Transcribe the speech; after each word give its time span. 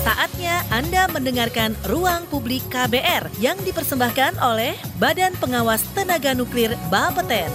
Saatnya 0.00 0.64
Anda 0.72 1.08
mendengarkan 1.12 1.76
Ruang 1.88 2.24
Publik 2.28 2.64
KBR 2.72 3.28
yang 3.42 3.56
dipersembahkan 3.62 4.40
oleh 4.40 4.76
Badan 4.96 5.36
Pengawas 5.36 5.84
Tenaga 5.92 6.32
Nuklir 6.32 6.72
Bapeten. 6.88 7.52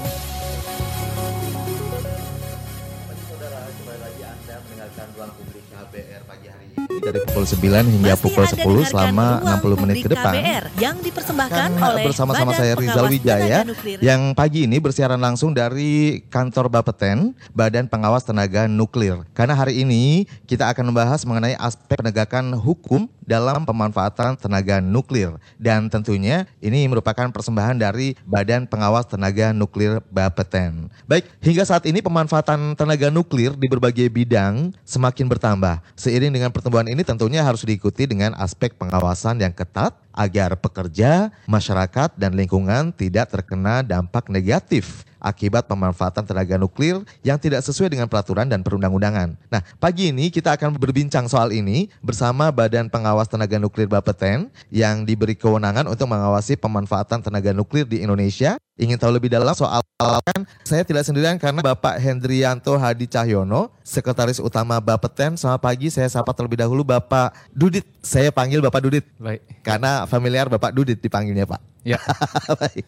Dari 7.05 7.21
pukul 7.21 7.45
9 7.45 7.61
hingga 7.85 8.13
Masih 8.17 8.23
pukul 8.25 8.43
Anda 8.43 8.55
10 8.57 8.65
dengarkan 8.65 8.89
selama 8.89 9.27
Ruang 9.37 9.77
60 9.77 9.83
menit 9.85 9.95
ke 10.01 10.09
depan. 10.09 10.33
KBR 10.33 10.63
yang 10.81 10.95
dipersembahkan 11.05 11.69
Kan 11.69 11.71
oleh 11.77 12.03
bersama-sama 12.09 12.51
saya 12.57 12.73
Rizal 12.73 13.05
Wijaya 13.05 13.59
yang 14.01 14.21
pagi 14.33 14.65
ini 14.65 14.77
bersiaran 14.81 15.21
langsung 15.21 15.53
dari 15.53 16.25
kantor 16.33 16.73
Bapeten, 16.73 17.37
Badan 17.53 17.85
Pengawas 17.85 18.25
Tenaga 18.25 18.65
Nuklir. 18.65 19.21
Karena 19.37 19.53
hari 19.53 19.85
ini 19.85 20.25
kita 20.49 20.65
akan 20.73 20.89
membahas 20.89 21.21
mengenai 21.29 21.53
aspek 21.61 22.01
penegakan 22.01 22.57
hukum 22.57 23.05
dalam 23.25 23.65
pemanfaatan 23.65 24.37
tenaga 24.37 24.77
nuklir 24.79 25.33
dan 25.57 25.89
tentunya 25.89 26.45
ini 26.61 26.85
merupakan 26.85 27.27
persembahan 27.33 27.75
dari 27.75 28.13
Badan 28.23 28.69
Pengawas 28.69 29.09
Tenaga 29.09 29.49
Nuklir 29.51 29.99
Bapeten. 30.13 30.93
Baik, 31.09 31.25
hingga 31.41 31.65
saat 31.65 31.89
ini 31.89 32.05
pemanfaatan 32.05 32.77
tenaga 32.77 33.09
nuklir 33.09 33.57
di 33.57 33.65
berbagai 33.65 34.07
bidang 34.13 34.71
semakin 34.85 35.25
bertambah. 35.25 35.81
Seiring 35.97 36.31
dengan 36.31 36.53
pertumbuhan 36.53 36.85
ini 36.95 37.03
tentunya 37.03 37.43
harus 37.43 37.67
diikuti 37.67 38.07
dengan 38.07 38.31
aspek 38.39 38.71
pengawasan 38.79 39.43
yang 39.43 39.51
ketat 39.51 39.91
agar 40.15 40.55
pekerja, 40.55 41.27
masyarakat, 41.43 42.15
dan 42.15 42.31
lingkungan 42.31 42.95
tidak 42.95 43.27
terkena 43.35 43.83
dampak 43.83 44.31
negatif 44.31 45.03
akibat 45.19 45.67
pemanfaatan 45.67 46.23
tenaga 46.23 46.55
nuklir 46.55 47.03
yang 47.19 47.35
tidak 47.35 47.59
sesuai 47.67 47.91
dengan 47.91 48.07
peraturan 48.07 48.47
dan 48.47 48.63
perundang-undangan. 48.63 49.35
Nah, 49.51 49.61
pagi 49.81 50.15
ini 50.15 50.31
kita 50.31 50.55
akan 50.55 50.79
berbincang 50.79 51.27
soal 51.27 51.51
ini 51.51 51.91
bersama 51.99 52.47
Badan 52.53 52.87
Pengawas 52.87 53.27
Tenaga 53.27 53.59
Nuklir 53.59 53.91
Bapeten 53.91 54.47
yang 54.71 55.03
diberi 55.03 55.35
kewenangan 55.35 55.89
untuk 55.89 56.07
mengawasi 56.07 56.55
pemanfaatan 56.55 57.19
tenaga 57.25 57.51
nuklir 57.51 57.83
di 57.83 58.05
Indonesia. 58.05 58.55
Ingin 58.75 58.99
tahu 58.99 59.15
lebih 59.15 59.31
dalam 59.31 59.55
soal 59.55 59.79
kan 59.95 60.43
saya 60.67 60.83
tidak 60.83 61.07
sendirian 61.07 61.39
karena 61.39 61.63
Bapak 61.63 61.95
Hendrianto 61.95 62.75
Hadi 62.75 63.07
Cahyono, 63.07 63.71
Sekretaris 63.87 64.43
Utama 64.43 64.83
Bapeten. 64.83 65.39
Selamat 65.39 65.63
pagi, 65.63 65.87
saya 65.87 66.11
sapa 66.11 66.35
terlebih 66.35 66.59
dahulu 66.59 66.83
Bapak 66.83 67.31
Dudit. 67.55 67.87
Saya 68.03 68.35
panggil 68.35 68.59
Bapak 68.59 68.83
Dudit 68.83 69.07
Baik. 69.15 69.39
karena 69.63 70.03
familiar 70.03 70.51
Bapak 70.51 70.75
Dudit 70.75 70.99
dipanggilnya 70.99 71.47
Pak. 71.47 71.63
Ya. 71.87 71.95
Baik. 72.59 72.83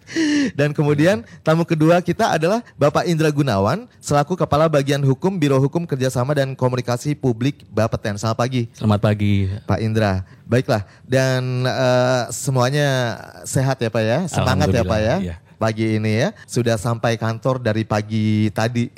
Dan 0.59 0.75
kemudian 0.75 1.23
tamu 1.39 1.63
kedua 1.63 2.03
kita 2.03 2.35
adalah 2.35 2.59
Bapak 2.75 3.07
Indra 3.07 3.31
Gunawan 3.31 3.87
selaku 4.03 4.35
Kepala 4.35 4.67
Bagian 4.67 4.99
Hukum 4.99 5.39
Biro 5.39 5.55
Hukum 5.55 5.87
Kerjasama 5.87 6.35
dan 6.35 6.51
Komunikasi 6.51 7.15
Publik 7.15 7.63
Bapeten. 7.71 8.19
Selamat 8.19 8.43
pagi 8.43 8.67
Selamat 8.75 8.99
pagi. 8.99 9.47
Pak 9.63 9.79
Indra. 9.79 10.27
Baiklah 10.43 10.83
dan 11.07 11.63
eh, 11.63 12.23
semuanya 12.35 13.15
sehat 13.47 13.79
ya 13.79 13.87
Pak 13.87 14.03
ya, 14.03 14.19
semangat 14.27 14.67
ya 14.75 14.83
Pak 14.83 14.99
ya. 14.99 15.17
Iya. 15.23 15.46
Pagi 15.57 15.97
ini 15.97 16.21
ya 16.21 16.29
sudah 16.45 16.77
sampai 16.77 17.17
kantor 17.17 17.57
dari 17.57 17.81
pagi 17.81 18.53
tadi 18.53 18.93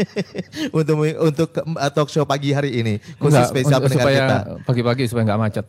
untuk 0.78 1.00
untuk 1.00 1.48
eh, 1.56 1.90
talk 1.96 2.12
show 2.12 2.28
pagi 2.28 2.52
hari 2.52 2.76
ini 2.76 3.00
khusus 3.16 3.40
Enggak, 3.40 3.48
spesial 3.48 3.78
untuk- 3.80 3.88
pendengar 3.88 4.04
supaya 4.04 4.18
kita. 4.20 4.36
Pagi-pagi 4.68 5.02
supaya 5.08 5.24
nggak 5.24 5.40
macet. 5.40 5.64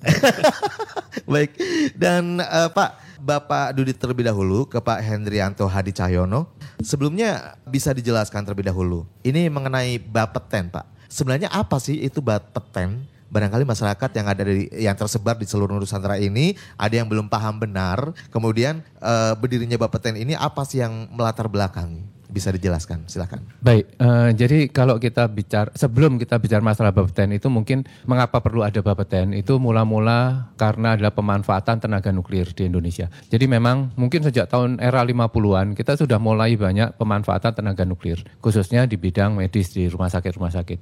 Baik, 1.32 1.52
dan 1.96 2.44
eh, 2.44 2.70
Pak, 2.70 2.90
Bapak 3.18 3.74
Dudit 3.74 3.96
terlebih 3.96 4.28
dahulu 4.28 4.68
ke 4.68 4.78
Pak 4.78 5.00
Hendrianto 5.02 5.66
Hadi 5.66 5.96
Cahyono. 5.96 6.52
Sebelumnya 6.84 7.56
bisa 7.64 7.96
dijelaskan 7.96 8.44
terlebih 8.44 8.68
dahulu. 8.68 9.08
Ini 9.24 9.48
mengenai 9.48 9.98
Bapeten, 9.98 10.68
Pak. 10.68 10.86
Sebenarnya 11.08 11.48
apa 11.48 11.80
sih 11.80 12.04
itu 12.04 12.20
Bapeten? 12.20 13.08
Barangkali 13.36 13.68
masyarakat 13.68 14.10
yang 14.16 14.28
ada 14.32 14.48
di 14.48 14.72
yang 14.80 14.96
tersebar 14.96 15.36
di 15.36 15.44
seluruh 15.44 15.76
Nusantara 15.76 16.16
ini 16.16 16.56
ada 16.80 16.96
yang 16.96 17.12
belum 17.12 17.28
paham 17.28 17.60
benar. 17.60 18.16
Kemudian 18.32 18.80
eh, 19.04 19.34
berdirinya 19.36 19.76
Bapeten 19.76 20.16
ini 20.16 20.40
apa 20.40 20.64
sih 20.64 20.80
yang 20.80 21.12
melatar 21.12 21.52
belakangi? 21.52 22.15
Bisa 22.36 22.52
dijelaskan, 22.52 23.08
silakan. 23.08 23.48
Baik, 23.64 23.96
eh, 23.96 24.30
jadi 24.36 24.68
kalau 24.68 25.00
kita 25.00 25.32
bicara 25.32 25.72
sebelum 25.72 26.20
kita 26.20 26.36
bicara 26.36 26.60
masalah 26.60 26.92
Bapeten 26.92 27.32
itu 27.32 27.48
mungkin 27.48 27.88
mengapa 28.04 28.44
perlu 28.44 28.60
ada 28.60 28.84
Bapeten 28.84 29.32
itu 29.32 29.56
mula-mula 29.56 30.52
karena 30.60 31.00
adalah 31.00 31.16
pemanfaatan 31.16 31.80
tenaga 31.80 32.12
nuklir 32.12 32.52
di 32.52 32.68
Indonesia. 32.68 33.08
Jadi 33.32 33.48
memang 33.48 33.96
mungkin 33.96 34.20
sejak 34.20 34.52
tahun 34.52 34.84
era 34.84 35.00
50-an 35.08 35.80
kita 35.80 35.96
sudah 35.96 36.20
mulai 36.20 36.60
banyak 36.60 37.00
pemanfaatan 37.00 37.56
tenaga 37.56 37.88
nuklir 37.88 38.20
khususnya 38.44 38.84
di 38.84 39.00
bidang 39.00 39.40
medis 39.40 39.72
di 39.72 39.88
rumah 39.88 40.12
sakit-rumah 40.12 40.52
sakit. 40.52 40.80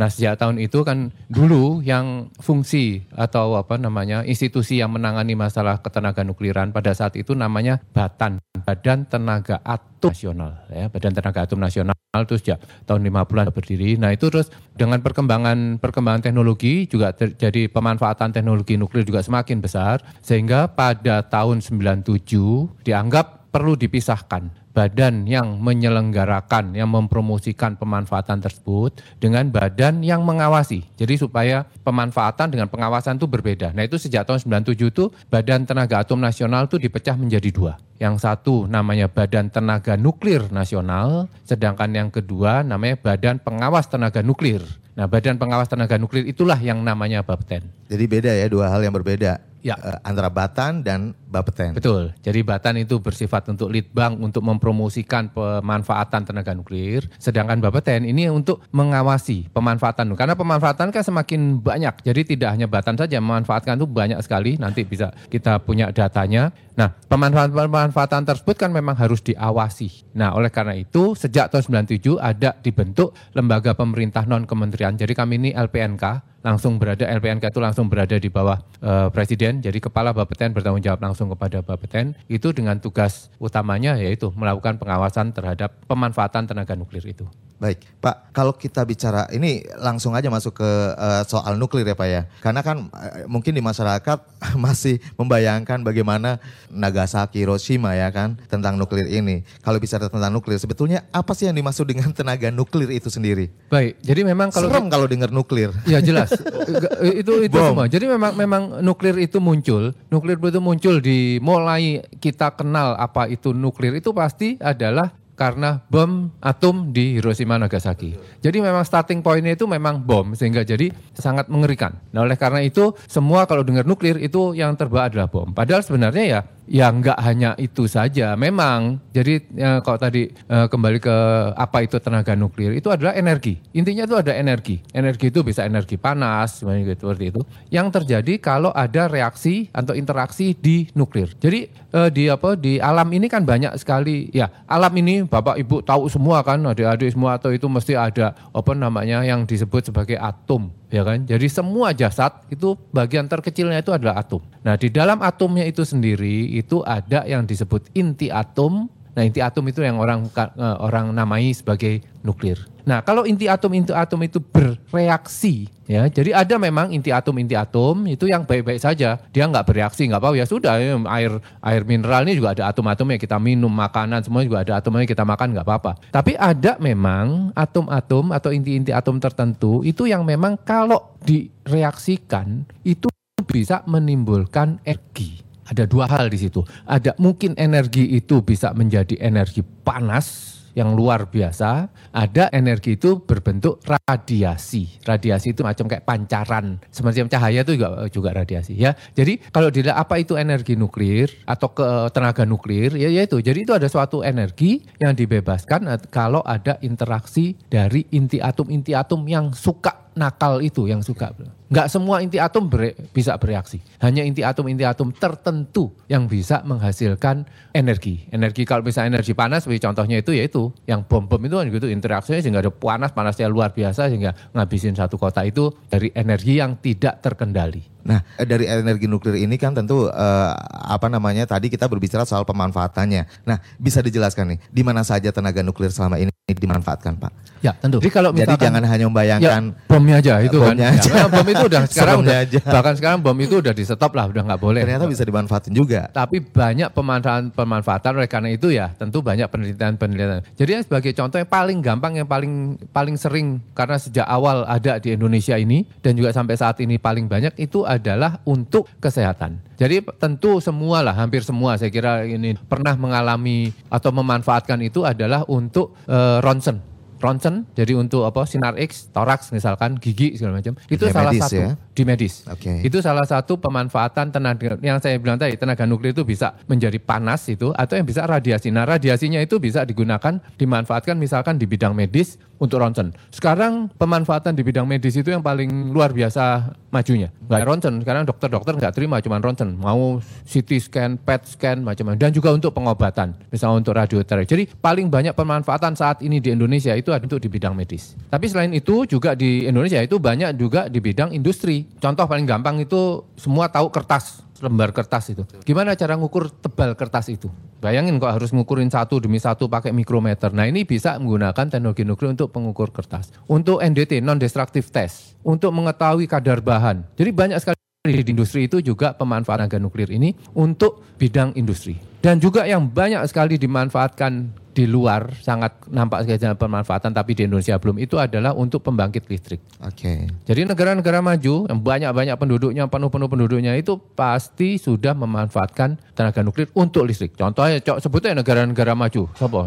Nah, 0.00 0.08
sejak 0.08 0.40
tahun 0.40 0.56
itu 0.56 0.88
kan 0.88 1.12
dulu 1.28 1.84
yang 1.84 2.32
fungsi 2.40 3.04
atau 3.12 3.60
apa 3.60 3.76
namanya 3.76 4.24
institusi 4.24 4.80
yang 4.80 4.96
menangani 4.96 5.36
masalah 5.36 5.84
ketenaga 5.84 6.24
nukliran 6.24 6.72
pada 6.72 6.96
saat 6.96 7.12
itu 7.20 7.36
namanya 7.36 7.84
BATAN, 7.92 8.40
Badan 8.64 9.04
Tenaga 9.04 9.60
Atom 9.60 10.14
Nasional 10.14 10.52
ya, 10.70 10.86
Badan 10.94 11.10
Tenaga 11.10 11.42
Atom 11.42 11.58
Nasional 11.58 11.98
itu 12.22 12.38
sejak 12.38 12.62
tahun 12.86 13.02
50-an 13.10 13.50
berdiri. 13.50 13.98
Nah, 13.98 14.14
itu 14.14 14.30
terus 14.30 14.54
dengan 14.78 15.02
perkembangan 15.02 15.82
perkembangan 15.82 16.22
teknologi 16.30 16.86
juga 16.86 17.10
terjadi 17.10 17.66
pemanfaatan 17.66 18.30
teknologi 18.30 18.78
nuklir 18.78 19.02
juga 19.02 19.26
semakin 19.26 19.58
besar 19.58 19.98
sehingga 20.22 20.70
pada 20.70 21.26
tahun 21.26 21.58
97 21.58 22.86
dianggap 22.86 23.50
perlu 23.50 23.74
dipisahkan 23.74 24.63
badan 24.74 25.24
yang 25.24 25.62
menyelenggarakan, 25.62 26.74
yang 26.74 26.90
mempromosikan 26.90 27.78
pemanfaatan 27.78 28.42
tersebut 28.42 28.98
dengan 29.22 29.46
badan 29.48 30.02
yang 30.02 30.26
mengawasi. 30.26 30.82
Jadi 30.98 31.14
supaya 31.14 31.62
pemanfaatan 31.86 32.50
dengan 32.50 32.66
pengawasan 32.66 33.16
itu 33.16 33.30
berbeda. 33.30 33.70
Nah 33.70 33.86
itu 33.86 33.96
sejak 33.96 34.26
tahun 34.26 34.42
97 34.42 34.90
itu 34.90 35.04
Badan 35.30 35.64
Tenaga 35.64 36.02
Atom 36.02 36.18
Nasional 36.18 36.66
itu 36.66 36.76
dipecah 36.76 37.14
menjadi 37.14 37.48
dua. 37.54 37.78
Yang 38.02 38.26
satu 38.26 38.66
namanya 38.66 39.06
Badan 39.06 39.48
Tenaga 39.48 39.94
Nuklir 39.94 40.50
Nasional, 40.50 41.30
sedangkan 41.46 41.94
yang 41.94 42.10
kedua 42.10 42.66
namanya 42.66 42.98
Badan 42.98 43.38
Pengawas 43.38 43.86
Tenaga 43.86 44.26
Nuklir. 44.26 44.66
Nah 44.98 45.06
Badan 45.06 45.38
Pengawas 45.38 45.70
Tenaga 45.70 45.94
Nuklir 46.02 46.26
itulah 46.26 46.58
yang 46.58 46.82
namanya 46.82 47.22
Bapeten. 47.22 47.70
Jadi 47.86 48.04
beda 48.10 48.34
ya 48.34 48.50
dua 48.50 48.74
hal 48.74 48.82
yang 48.82 48.94
berbeda 48.94 49.53
Ya. 49.64 49.80
Eh, 49.80 49.98
antara 50.04 50.28
Batan 50.28 50.84
dan 50.84 51.16
Bapeten. 51.24 51.72
Betul. 51.72 52.12
Jadi 52.20 52.44
Batan 52.44 52.76
itu 52.76 53.00
bersifat 53.00 53.48
untuk 53.48 53.72
lead 53.72 53.88
bank 53.96 54.20
untuk 54.20 54.44
mempromosikan 54.44 55.32
pemanfaatan 55.32 56.28
tenaga 56.28 56.52
nuklir, 56.52 57.08
sedangkan 57.16 57.64
Bapeten 57.64 58.04
ini 58.04 58.28
untuk 58.28 58.60
mengawasi 58.76 59.48
pemanfaatan. 59.50 60.12
Karena 60.14 60.36
pemanfaatan 60.36 60.92
kan 60.92 61.00
semakin 61.00 61.64
banyak. 61.64 62.04
Jadi 62.04 62.36
tidak 62.36 62.60
hanya 62.60 62.68
Batan 62.68 63.00
saja 63.00 63.16
memanfaatkan 63.24 63.80
itu 63.80 63.88
banyak 63.88 64.20
sekali. 64.20 64.60
Nanti 64.60 64.84
bisa 64.84 65.16
kita 65.32 65.58
punya 65.64 65.88
datanya. 65.90 66.52
Nah, 66.76 66.92
pemanfaatan-pemanfaatan 67.08 68.28
tersebut 68.28 68.60
kan 68.60 68.68
memang 68.68 68.94
harus 69.00 69.24
diawasi. 69.24 70.12
Nah, 70.12 70.36
oleh 70.36 70.52
karena 70.52 70.76
itu 70.76 71.16
sejak 71.16 71.48
tahun 71.48 71.88
97 71.88 72.20
ada 72.20 72.52
dibentuk 72.60 73.16
lembaga 73.32 73.72
pemerintah 73.72 74.28
non 74.28 74.44
kementerian. 74.44 74.92
Jadi 74.92 75.16
kami 75.16 75.40
ini 75.40 75.50
LPNK 75.56 76.33
langsung 76.44 76.76
berada 76.76 77.08
LPNK 77.08 77.48
itu 77.48 77.60
langsung 77.64 77.88
berada 77.88 78.20
di 78.20 78.28
bawah 78.28 78.60
eh, 78.84 79.08
presiden. 79.08 79.64
Jadi 79.64 79.80
kepala 79.80 80.12
Bapeten 80.12 80.52
bertanggung 80.52 80.84
jawab 80.84 81.00
langsung 81.00 81.32
kepada 81.32 81.64
Bapeten 81.64 82.12
itu 82.28 82.52
dengan 82.52 82.76
tugas 82.76 83.32
utamanya 83.40 83.96
yaitu 83.96 84.28
melakukan 84.36 84.76
pengawasan 84.76 85.32
terhadap 85.32 85.72
pemanfaatan 85.88 86.44
tenaga 86.44 86.76
nuklir 86.76 87.02
itu. 87.08 87.24
Baik, 87.64 87.80
Pak, 87.96 88.36
kalau 88.36 88.52
kita 88.52 88.84
bicara 88.84 89.24
ini 89.32 89.64
langsung 89.80 90.12
aja 90.12 90.28
masuk 90.28 90.60
ke 90.60 90.70
eh, 91.00 91.24
soal 91.24 91.56
nuklir 91.56 91.88
ya 91.88 91.96
Pak 91.96 92.08
ya. 92.12 92.28
Karena 92.44 92.60
kan 92.60 92.92
eh, 92.92 93.24
mungkin 93.24 93.56
di 93.56 93.64
masyarakat 93.64 94.20
masih 94.68 95.00
membayangkan 95.16 95.80
bagaimana 95.80 96.44
Nagasaki, 96.68 97.40
Hiroshima 97.40 97.96
ya 97.96 98.12
kan 98.12 98.36
tentang 98.52 98.76
nuklir 98.76 99.08
ini. 99.08 99.48
Kalau 99.64 99.80
bicara 99.80 100.12
tentang 100.12 100.28
nuklir, 100.28 100.60
sebetulnya 100.60 101.08
apa 101.08 101.32
sih 101.32 101.48
yang 101.48 101.56
dimaksud 101.56 101.88
dengan 101.88 102.12
tenaga 102.20 102.52
nuklir 102.52 102.92
itu 102.92 103.08
sendiri? 103.08 103.48
Baik, 103.72 103.96
jadi 104.04 104.28
memang 104.28 104.52
kalau 104.52 104.68
Serem 104.68 104.92
kalau 104.92 105.08
dengar 105.08 105.32
nuklir. 105.32 105.72
Ya 105.88 106.04
jelas, 106.04 106.36
itu 107.24 107.48
itu 107.48 107.56
Bom. 107.56 107.80
semua. 107.80 107.88
Jadi 107.88 108.04
memang 108.12 108.36
memang 108.36 108.62
nuklir 108.84 109.16
itu 109.24 109.40
muncul, 109.40 109.96
nuklir 110.12 110.36
itu 110.36 110.60
muncul 110.60 111.00
di 111.00 111.40
mulai 111.40 112.04
kita 112.20 112.52
kenal 112.60 112.92
apa 113.00 113.24
itu 113.32 113.56
nuklir 113.56 113.96
itu 113.96 114.12
pasti 114.12 114.60
adalah 114.60 115.23
karena 115.34 115.82
bom 115.90 116.30
atom 116.38 116.94
di 116.94 117.18
Hiroshima 117.18 117.58
Nagasaki. 117.58 118.14
Jadi 118.40 118.58
memang 118.62 118.86
starting 118.86 119.20
pointnya 119.20 119.58
itu 119.58 119.66
memang 119.66 120.02
bom 120.02 120.32
sehingga 120.32 120.62
jadi 120.62 120.90
sangat 121.14 121.50
mengerikan. 121.50 121.98
Nah 122.14 122.22
oleh 122.22 122.38
karena 122.38 122.62
itu 122.62 122.94
semua 123.10 123.46
kalau 123.50 123.66
dengar 123.66 123.84
nuklir 123.84 124.18
itu 124.22 124.54
yang 124.54 124.78
terbawa 124.78 125.10
adalah 125.10 125.26
bom. 125.26 125.50
Padahal 125.50 125.82
sebenarnya 125.82 126.24
ya 126.24 126.40
ya 126.68 126.88
nggak 126.90 127.18
hanya 127.20 127.50
itu 127.60 127.84
saja. 127.88 128.34
Memang 128.34 129.00
jadi 129.12 129.40
ya, 129.54 129.70
kalau 129.84 129.98
tadi 130.00 130.32
eh, 130.32 130.66
kembali 130.68 130.98
ke 131.00 131.16
apa 131.56 131.84
itu 131.84 131.96
tenaga 132.00 132.32
nuklir 132.36 132.76
itu 132.76 132.88
adalah 132.88 133.12
energi. 133.16 133.60
Intinya 133.76 134.04
itu 134.08 134.16
ada 134.16 134.32
energi. 134.32 134.80
Energi 134.92 135.28
itu 135.28 135.40
bisa 135.44 135.64
energi 135.64 136.00
panas 136.00 136.60
gitu, 136.64 136.92
seperti 137.08 137.24
itu. 137.32 137.40
Yang 137.68 138.00
terjadi 138.00 138.34
kalau 138.40 138.70
ada 138.72 139.06
reaksi 139.08 139.68
atau 139.72 139.92
interaksi 139.96 140.56
di 140.56 140.88
nuklir. 140.96 141.32
Jadi 141.38 141.68
eh, 141.70 142.08
di 142.10 142.28
apa 142.28 142.56
di 142.56 142.80
alam 142.80 143.08
ini 143.12 143.28
kan 143.28 143.44
banyak 143.44 143.76
sekali 143.80 144.28
ya 144.32 144.48
alam 144.68 144.92
ini 144.96 145.24
bapak 145.24 145.60
ibu 145.60 145.84
tahu 145.84 146.08
semua 146.08 146.40
kan 146.42 146.60
adik-adik 146.64 147.12
semua 147.12 147.36
atau 147.36 147.52
itu 147.52 147.68
mesti 147.68 147.94
ada 147.94 148.32
apa 148.52 148.72
namanya 148.72 149.22
yang 149.22 149.44
disebut 149.44 149.92
sebagai 149.92 150.16
atom 150.16 150.72
ya 150.94 151.02
kan? 151.02 151.26
Jadi 151.26 151.46
semua 151.50 151.90
jasad 151.90 152.30
itu 152.46 152.78
bagian 152.94 153.26
terkecilnya 153.26 153.82
itu 153.82 153.90
adalah 153.90 154.22
atom. 154.22 154.38
Nah, 154.62 154.78
di 154.78 154.94
dalam 154.94 155.18
atomnya 155.18 155.66
itu 155.66 155.82
sendiri 155.82 156.53
itu 156.54 156.86
ada 156.86 157.26
yang 157.26 157.42
disebut 157.42 157.90
inti 157.98 158.30
atom. 158.30 158.86
Nah, 159.14 159.22
inti 159.22 159.38
atom 159.38 159.62
itu 159.70 159.78
yang 159.82 159.98
orang 159.98 160.26
eh, 160.34 160.76
orang 160.82 161.14
namai 161.14 161.54
sebagai 161.54 162.02
nuklir. 162.26 162.58
Nah, 162.84 163.00
kalau 163.00 163.24
inti 163.24 163.48
atom 163.48 163.72
inti 163.72 163.94
atom 163.96 164.20
itu 164.26 164.42
bereaksi, 164.42 165.70
ya, 165.88 166.04
jadi 166.10 166.36
ada 166.36 166.60
memang 166.60 166.92
inti 166.92 167.08
atom 167.08 167.32
inti 167.40 167.56
atom 167.56 168.04
itu 168.04 168.28
yang 168.28 168.44
baik-baik 168.44 168.76
saja, 168.76 169.16
dia 169.32 169.44
nggak 169.48 169.64
bereaksi, 169.64 170.04
nggak 170.04 170.20
apa 170.20 170.36
ya 170.36 170.44
sudah, 170.44 170.76
ya, 170.76 171.00
air 171.14 171.32
air 171.64 171.82
mineral 171.88 172.28
ini 172.28 172.36
juga 172.36 172.52
ada 172.52 172.68
atom-atomnya 172.68 173.16
kita 173.16 173.40
minum, 173.40 173.72
makanan 173.72 174.20
semua 174.20 174.44
juga 174.44 174.66
ada 174.66 174.82
atomnya 174.82 175.08
kita 175.08 175.24
makan 175.24 175.56
nggak 175.56 175.64
apa-apa. 175.64 175.92
Tapi 176.12 176.36
ada 176.36 176.76
memang 176.76 177.54
atom-atom 177.56 178.34
atau 178.36 178.50
inti-inti 178.52 178.92
atom 178.92 179.16
tertentu 179.16 179.80
itu 179.80 180.04
yang 180.04 180.26
memang 180.26 180.60
kalau 180.60 181.16
direaksikan 181.24 182.68
itu 182.84 183.08
bisa 183.48 183.80
menimbulkan 183.88 184.80
energi. 184.84 185.43
Ada 185.68 185.88
dua 185.88 186.04
hal 186.08 186.28
di 186.28 186.38
situ. 186.40 186.60
Ada 186.84 187.16
mungkin 187.16 187.56
energi 187.56 188.16
itu 188.16 188.44
bisa 188.44 188.72
menjadi 188.76 189.16
energi 189.20 189.64
panas 189.64 190.54
yang 190.74 190.92
luar 190.98 191.30
biasa, 191.30 191.86
ada 192.10 192.50
energi 192.50 192.98
itu 192.98 193.22
berbentuk 193.22 193.78
radiasi. 193.86 194.98
Radiasi 195.06 195.54
itu 195.54 195.62
macam 195.62 195.86
kayak 195.86 196.02
pancaran, 196.02 196.82
semacam 196.90 197.30
cahaya 197.30 197.62
itu 197.62 197.78
juga 197.78 198.10
juga 198.10 198.30
radiasi 198.34 198.74
ya. 198.74 198.98
Jadi 199.14 199.38
kalau 199.54 199.70
dilihat 199.70 199.94
apa 199.94 200.18
itu 200.18 200.34
energi 200.34 200.74
nuklir 200.74 201.30
atau 201.46 201.70
ke 201.70 202.10
tenaga 202.10 202.42
nuklir 202.42 202.98
ya 202.98 203.06
yaitu. 203.06 203.38
Jadi 203.38 203.62
itu 203.62 203.72
ada 203.72 203.86
suatu 203.86 204.26
energi 204.26 204.82
yang 204.98 205.14
dibebaskan 205.14 205.86
kalau 206.10 206.42
ada 206.42 206.76
interaksi 206.82 207.54
dari 207.70 208.10
inti 208.10 208.42
atom-inti 208.42 208.92
atom 208.98 209.22
yang 209.30 209.54
suka 209.54 210.10
nakal 210.18 210.58
itu 210.58 210.90
yang 210.90 211.02
suka. 211.02 211.30
Enggak 211.64 211.88
semua 211.88 212.20
inti 212.20 212.36
atom 212.36 212.68
ber, 212.68 212.92
bisa 213.16 213.34
bereaksi. 213.40 213.80
Hanya 214.04 214.20
inti 214.20 214.44
atom-inti 214.44 214.84
atom 214.84 215.08
tertentu 215.16 215.96
yang 216.12 216.28
bisa 216.28 216.60
menghasilkan 216.60 217.48
energi. 217.72 218.28
Energi 218.28 218.68
kalau 218.68 218.84
bisa 218.84 219.08
energi 219.08 219.32
panas, 219.32 219.64
seperti 219.64 219.88
contohnya 219.88 220.20
itu 220.20 220.36
yaitu 220.36 220.68
yang 220.84 221.08
bom-bom 221.08 221.40
itu 221.40 221.56
kan 221.56 221.66
gitu 221.72 221.86
interaksinya 221.88 222.40
sehingga 222.44 222.60
ada 222.60 222.72
panas, 222.72 223.16
panasnya 223.16 223.48
luar 223.48 223.72
biasa 223.72 224.12
sehingga 224.12 224.36
ngabisin 224.52 224.92
satu 224.92 225.16
kota 225.16 225.40
itu 225.40 225.72
dari 225.88 226.12
energi 226.12 226.60
yang 226.60 226.76
tidak 226.76 227.24
terkendali. 227.24 227.94
Nah, 228.04 228.20
dari 228.36 228.68
energi 228.68 229.08
nuklir 229.08 229.40
ini 229.40 229.56
kan 229.56 229.72
tentu 229.72 230.12
uh, 230.12 230.52
apa 230.68 231.08
namanya 231.08 231.48
tadi 231.48 231.72
kita 231.72 231.88
berbicara 231.88 232.28
soal 232.28 232.44
pemanfaatannya. 232.44 233.48
Nah, 233.48 233.56
bisa 233.80 234.04
dijelaskan 234.04 234.54
nih 234.54 234.58
di 234.68 234.82
mana 234.84 235.00
saja 235.00 235.32
tenaga 235.32 235.64
nuklir 235.64 235.88
selama 235.88 236.20
ini 236.20 236.28
dimanfaatkan, 236.44 237.16
Pak? 237.16 237.32
Ya, 237.64 237.72
tentu. 237.80 238.04
Jadi 238.04 238.12
kalau 238.12 238.36
misalkan, 238.36 238.60
Jadi 238.60 238.64
jangan 238.68 238.84
hanya 238.84 239.04
membayangkan 239.08 239.62
ya, 239.72 239.88
bomnya 239.88 240.14
aja 240.20 240.32
itu 240.44 240.60
bomnya 240.60 240.92
kan. 240.92 241.00
Aja. 241.00 241.12
Ya, 241.24 241.26
bom 241.32 241.46
itu 241.54 241.66
udah 241.70 241.82
sekarang 241.90 242.18
udah 242.26 242.38
aja. 242.42 242.58
bahkan 242.66 242.94
sekarang 242.98 243.18
bom 243.22 243.38
itu 243.38 243.62
udah 243.62 243.72
di 243.72 243.84
stop 243.86 244.12
lah, 244.12 244.26
udah 244.26 244.42
nggak 244.42 244.60
boleh. 244.60 244.82
Ternyata 244.82 245.06
bisa 245.06 245.22
dimanfaatin 245.22 245.72
juga. 245.72 246.10
Tapi 246.10 246.42
banyak 246.42 246.90
pemanfaatan 246.90 247.54
pemanfaatan 247.54 248.12
oleh 248.18 248.28
karena 248.28 248.50
itu 248.50 248.74
ya 248.74 248.90
tentu 248.94 249.22
banyak 249.22 249.46
penelitian-penelitian. 249.46 250.42
Jadi 250.58 250.70
yang 250.70 250.84
sebagai 250.84 251.12
contoh 251.14 251.38
yang 251.38 251.50
paling 251.50 251.78
gampang 251.78 252.12
yang 252.18 252.28
paling 252.28 252.76
paling 252.90 253.14
sering 253.14 253.62
karena 253.72 253.96
sejak 253.96 254.26
awal 254.26 254.66
ada 254.66 254.98
di 254.98 255.14
Indonesia 255.14 255.54
ini 255.54 255.86
dan 256.02 256.18
juga 256.18 256.34
sampai 256.34 256.58
saat 256.58 256.82
ini 256.82 256.98
paling 256.98 257.30
banyak 257.30 257.54
itu 257.56 257.86
adalah 257.86 258.42
untuk 258.44 258.90
kesehatan. 258.98 259.62
Jadi 259.74 260.02
tentu 260.18 260.62
semua 260.62 261.02
lah, 261.02 261.14
hampir 261.14 261.42
semua 261.42 261.74
saya 261.78 261.90
kira 261.90 262.26
ini 262.26 262.54
pernah 262.54 262.94
mengalami 262.94 263.74
atau 263.90 264.10
memanfaatkan 264.14 264.78
itu 264.86 265.02
adalah 265.02 265.42
untuk 265.50 265.94
uh, 266.06 266.38
ronsen 266.42 266.93
ronsen, 267.24 267.64
jadi 267.72 267.96
untuk 267.96 268.28
apa 268.28 268.44
sinar 268.44 268.76
X, 268.76 269.08
toraks 269.08 269.48
misalkan, 269.56 269.96
gigi 269.96 270.36
segala 270.36 270.60
macam. 270.60 270.76
Itu 270.92 271.08
salah 271.08 271.32
medis, 271.32 271.42
satu 271.48 271.56
ya? 271.56 271.72
di 271.96 272.02
medis. 272.04 272.34
Okay. 272.44 272.84
Itu 272.84 273.00
salah 273.00 273.24
satu 273.24 273.56
pemanfaatan 273.56 274.28
tenaga 274.28 274.76
yang 274.84 275.00
saya 275.00 275.16
bilang 275.16 275.40
tadi 275.40 275.56
tenaga 275.56 275.88
nuklir 275.88 276.12
itu 276.12 276.20
bisa 276.28 276.52
menjadi 276.68 277.00
panas 277.00 277.48
itu 277.48 277.72
atau 277.72 277.96
yang 277.96 278.04
bisa 278.04 278.28
radiasi. 278.28 278.68
Nah, 278.68 278.84
radiasinya 278.84 279.40
itu 279.40 279.56
bisa 279.56 279.88
digunakan 279.88 280.36
dimanfaatkan 280.60 281.16
misalkan 281.16 281.56
di 281.56 281.64
bidang 281.64 281.96
medis 281.96 282.36
untuk 282.60 282.78
ronsen. 282.78 283.14
Sekarang 283.32 283.90
pemanfaatan 283.96 284.54
di 284.54 284.62
bidang 284.62 284.86
medis 284.86 285.14
itu 285.16 285.30
yang 285.32 285.42
paling 285.42 285.90
luar 285.90 286.14
biasa 286.14 286.74
majunya. 286.92 287.32
Nggak 287.46 287.62
ronsen, 287.66 287.94
sekarang 288.02 288.22
dokter-dokter 288.28 288.72
nggak 288.78 288.94
terima 288.94 289.18
cuma 289.18 289.38
ronsen. 289.38 289.74
Mau 289.78 290.20
CT 290.46 290.70
scan, 290.78 291.10
PET 291.18 291.42
scan, 291.56 291.82
macam-macam. 291.82 292.20
Dan 292.20 292.30
juga 292.30 292.54
untuk 292.54 292.74
pengobatan, 292.74 293.34
misalnya 293.50 293.82
untuk 293.82 293.94
radioterapi. 293.94 294.46
Jadi 294.46 294.64
paling 294.78 295.10
banyak 295.10 295.34
pemanfaatan 295.34 295.94
saat 295.98 296.22
ini 296.22 296.38
di 296.38 296.54
Indonesia 296.54 296.94
itu 296.94 297.13
untuk 297.22 297.38
di 297.38 297.46
bidang 297.46 297.78
medis. 297.78 298.18
Tapi 298.32 298.50
selain 298.50 298.74
itu 298.74 299.06
juga 299.06 299.38
di 299.38 299.70
Indonesia 299.70 300.02
itu 300.02 300.18
banyak 300.18 300.58
juga 300.58 300.90
di 300.90 300.98
bidang 300.98 301.30
industri. 301.30 301.86
Contoh 302.02 302.26
paling 302.26 302.48
gampang 302.48 302.82
itu 302.82 303.22
semua 303.38 303.70
tahu 303.70 303.92
kertas 303.94 304.42
lembar 304.64 304.96
kertas 304.96 305.28
itu. 305.28 305.44
Gimana 305.66 305.92
cara 305.92 306.16
ngukur 306.16 306.48
tebal 306.48 306.96
kertas 306.96 307.28
itu? 307.28 307.52
Bayangin 307.84 308.16
kok 308.16 308.32
harus 308.32 308.48
ngukurin 308.48 308.88
satu 308.88 309.20
demi 309.20 309.36
satu 309.36 309.68
pakai 309.68 309.92
mikrometer. 309.92 310.56
Nah 310.56 310.64
ini 310.64 310.88
bisa 310.88 311.20
menggunakan 311.20 311.68
teknologi 311.68 312.06
nuklir 312.06 312.32
untuk 312.32 312.48
pengukur 312.48 312.88
kertas. 312.88 313.28
Untuk 313.44 313.84
NDT, 313.84 314.24
non-destructive 314.24 314.88
test. 314.88 315.36
Untuk 315.44 315.68
mengetahui 315.76 316.24
kadar 316.24 316.64
bahan. 316.64 317.04
Jadi 317.18 317.30
banyak 317.34 317.58
sekali 317.60 317.76
di 318.04 318.36
industri 318.36 318.68
itu 318.68 318.80
juga 318.80 319.16
pemanfaatan 319.16 319.68
tenaga 319.68 319.80
nuklir 319.80 320.08
ini 320.12 320.32
untuk 320.56 321.00
bidang 321.20 321.56
industri. 321.56 321.96
Dan 322.24 322.40
juga 322.40 322.64
yang 322.64 322.88
banyak 322.88 323.20
sekali 323.28 323.60
dimanfaatkan 323.60 324.63
di 324.74 324.90
luar 324.90 325.30
sangat 325.38 325.86
nampak 325.86 326.26
sekali 326.26 326.58
pemanfaatan 326.58 327.14
tapi 327.14 327.38
di 327.38 327.46
Indonesia 327.46 327.78
belum 327.78 328.02
itu 328.02 328.18
adalah 328.18 328.52
untuk 328.58 328.82
pembangkit 328.82 329.30
listrik. 329.30 329.62
Oke. 329.80 329.94
Okay. 329.94 330.18
Jadi 330.50 330.66
negara-negara 330.66 331.22
maju 331.22 331.70
yang 331.70 331.80
banyak-banyak 331.80 332.36
penduduknya 332.36 332.82
penuh-penuh 332.90 333.28
penduduknya 333.30 333.72
itu 333.78 333.94
pasti 334.18 334.76
sudah 334.76 335.14
memanfaatkan 335.14 335.94
tenaga 336.18 336.42
nuklir 336.42 336.66
untuk 336.74 337.06
listrik. 337.06 337.38
Contohnya 337.38 337.78
cok 337.78 338.02
sebutnya 338.02 338.42
negara-negara 338.42 338.98
maju, 338.98 339.30
siapa? 339.38 339.60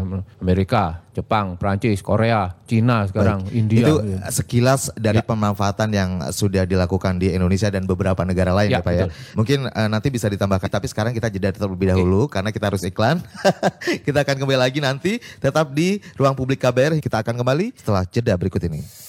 Amerika, 0.44 1.07
Jepang, 1.18 1.58
Prancis, 1.58 1.98
Korea, 2.04 2.54
Cina 2.68 3.08
sekarang, 3.08 3.48
Baik. 3.48 3.58
India. 3.58 3.86
Itu 3.88 3.94
sekilas 4.30 4.94
dari 4.94 5.18
ya. 5.18 5.26
pemanfaatan 5.26 5.88
yang 5.90 6.10
sudah 6.30 6.68
dilakukan 6.68 7.18
di 7.18 7.34
Indonesia 7.34 7.72
dan 7.72 7.88
beberapa 7.88 8.22
negara 8.22 8.54
lain 8.54 8.70
ya, 8.70 8.78
ya 8.78 8.86
Pak 8.86 8.92
ya. 8.92 9.04
betul. 9.08 9.10
ya. 9.10 9.34
Mungkin 9.34 9.58
uh, 9.72 9.88
nanti 9.88 10.08
bisa 10.12 10.30
ditambahkan 10.30 10.68
tapi 10.68 10.86
sekarang 10.86 11.16
kita 11.16 11.32
jeda 11.32 11.50
terlebih 11.50 11.90
dahulu 11.90 12.28
okay. 12.28 12.38
karena 12.38 12.50
kita 12.52 12.64
harus 12.70 12.84
iklan. 12.84 13.18
kita 14.06 14.22
akan 14.22 14.36
kembali 14.36 14.60
lagi 14.60 14.78
nanti 14.78 14.98
nanti 15.08 15.22
tetap 15.40 15.72
di 15.72 16.02
ruang 16.18 16.36
publik 16.36 16.60
KBR. 16.60 17.00
Kita 17.00 17.24
akan 17.24 17.40
kembali 17.40 17.72
setelah 17.78 18.04
jeda 18.04 18.34
berikut 18.36 18.60
ini. 18.68 19.07